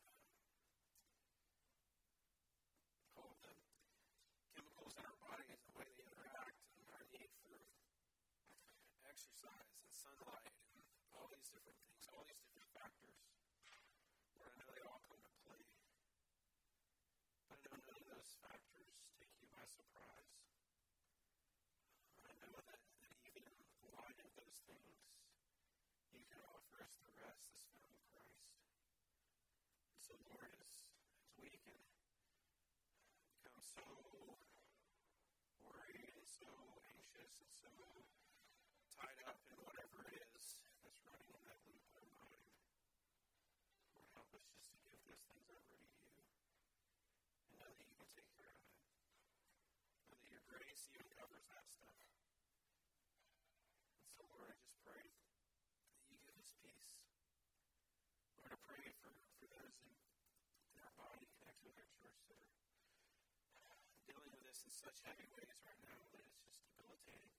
all 3.17 3.33
the 3.43 3.53
chemicals 4.55 4.93
in 4.97 5.03
our 5.05 5.19
bodies, 5.21 5.59
the 5.67 5.75
way 5.77 5.87
they 5.97 6.05
interact, 6.05 6.59
and 6.77 6.87
our 6.93 7.05
need 7.13 7.31
for 7.45 7.57
exercise 9.47 9.79
and 9.79 9.95
sunlight, 9.95 10.51
and 10.75 10.83
all 11.15 11.27
these 11.31 11.47
different 11.47 11.79
things, 11.79 12.03
all 12.11 12.23
these 12.27 12.43
different 12.43 12.67
factors. 12.75 13.15
Lord, 14.35 14.51
I 14.51 14.59
know 14.59 14.71
they 14.75 14.83
all 14.83 14.99
come 15.07 15.23
to 15.23 15.33
play. 15.47 15.63
But 17.47 17.55
I 17.55 17.59
know 17.63 17.79
none 17.79 17.95
of 17.95 18.07
those 18.11 18.31
factors 18.43 19.07
take 19.15 19.31
you 19.39 19.47
by 19.47 19.63
surprise. 19.63 20.35
I 22.27 22.31
know 22.43 22.59
that, 22.59 22.75
that 22.75 23.13
even 23.23 23.47
in 23.47 23.87
light 23.95 24.19
of 24.19 24.31
those 24.35 24.59
things, 24.67 24.99
you 26.11 26.27
can 26.27 26.43
offer 26.51 26.83
us 26.83 26.99
the 27.07 27.13
rest 27.23 27.47
that's 27.47 27.63
found 27.71 27.87
in 27.87 28.03
Christ. 28.11 28.51
And 28.51 30.01
so, 30.03 30.13
Lord, 30.27 30.51
as, 30.59 30.75
as 31.23 31.31
we 31.39 31.55
can 31.55 31.71
uh, 31.71 32.35
become 33.31 33.63
so 33.63 33.87
worried 35.63 36.11
and 36.19 36.27
so 36.27 36.51
anxious 36.91 37.31
and 37.39 37.51
so 37.55 37.71
tied 38.97 39.21
up 39.29 39.37
in 39.45 39.57
whatever 39.61 40.01
it 40.09 40.25
is 40.33 40.65
that's 40.81 40.97
running 41.05 41.29
in 41.29 41.41
that 41.45 41.61
loop 41.69 41.85
in 41.85 41.93
our 42.01 42.09
mind, 42.17 42.49
Lord, 43.93 44.09
help 44.17 44.33
us 44.33 44.45
just 44.49 44.73
to 44.73 44.81
give 44.89 44.97
those 45.05 45.21
things 45.29 45.45
over 45.53 45.69
to 45.69 45.77
you 46.01 46.17
and 47.45 47.61
know 47.61 47.69
that 47.69 47.85
you 47.85 47.93
can 47.93 48.09
take 48.09 48.29
care 48.33 48.49
of 48.49 48.57
it. 48.57 48.73
Know 50.09 50.17
that 50.17 50.29
your 50.33 50.41
grace 50.49 50.89
even 50.89 51.05
covers 51.13 51.45
that 51.53 51.69
stuff. 51.69 52.01
And 54.01 54.09
so, 54.17 54.25
Lord, 54.33 54.49
I 54.49 54.57
just 54.57 54.81
pray 54.81 55.05
that 55.05 56.09
you 56.09 56.17
give 56.25 56.33
us 56.41 56.49
peace. 56.65 56.97
Lord, 58.41 58.49
I 58.49 58.59
pray 58.65 58.81
for, 58.97 59.13
for 59.37 59.45
those 59.45 59.77
in, 59.85 59.93
in 60.73 60.81
our 60.81 60.95
body 60.97 61.29
connected 61.37 61.69
with 61.69 61.77
our 61.77 61.93
church 62.01 62.21
that 62.33 62.41
are 62.41 62.57
uh, 63.69 63.77
dealing 64.09 64.33
with 64.33 64.41
this 64.41 64.65
in 64.65 64.73
such 64.73 65.05
heavy 65.05 65.29
ways 65.37 65.53
right 65.61 65.81
now 65.85 66.01
that 66.17 66.25
it's 66.25 66.41
just 66.41 66.65
debilitating. 66.65 67.37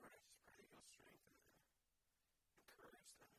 Lord, 0.00 0.12
I 0.16 0.20
just 0.24 0.40
pray 0.40 0.56
that 0.56 0.68
you'll 0.72 0.88
strengthen 0.88 1.28
them, 1.28 1.44
encourage 2.64 3.12
them. 3.20 3.32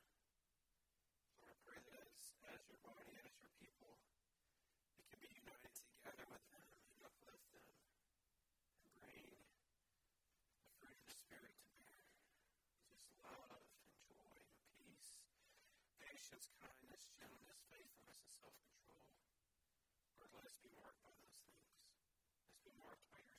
Lord, 1.41 1.49
I 1.49 1.57
pray 1.65 1.79
that 1.81 2.05
as, 2.05 2.37
as 2.53 2.61
your 2.69 2.81
body, 2.85 3.13
as 3.25 3.33
your 3.41 3.53
people, 3.57 3.97
we 4.97 5.03
can 5.09 5.17
be 5.21 5.31
united 5.33 5.73
together 5.73 6.25
with 6.29 6.45
them 6.53 6.67
and 6.69 6.97
uplift 7.01 7.47
them 7.55 7.65
and 8.85 8.93
bring 9.01 9.25
the 9.25 10.69
fruit 10.77 10.97
of 11.01 11.05
the 11.09 11.17
Spirit 11.17 11.53
to 11.57 11.65
bear. 11.81 11.97
Just 12.85 13.09
love 13.25 13.57
and 13.57 13.97
joy 14.05 14.37
and 14.37 14.69
peace, 14.77 15.25
patience, 16.31 16.47
kindness, 16.63 17.03
gentleness, 17.19 17.59
faithfulness, 17.67 18.23
and 18.23 18.31
self 18.39 18.55
control. 18.63 19.03
Lord, 20.15 20.31
let 20.31 20.47
us 20.47 20.55
be 20.63 20.71
marked 20.79 21.03
by 21.03 21.11
those 21.19 21.35
things. 21.43 21.59
Let's 22.47 22.63
be 22.63 22.71
marked 22.79 23.03
by 23.11 23.19
your. 23.19 23.30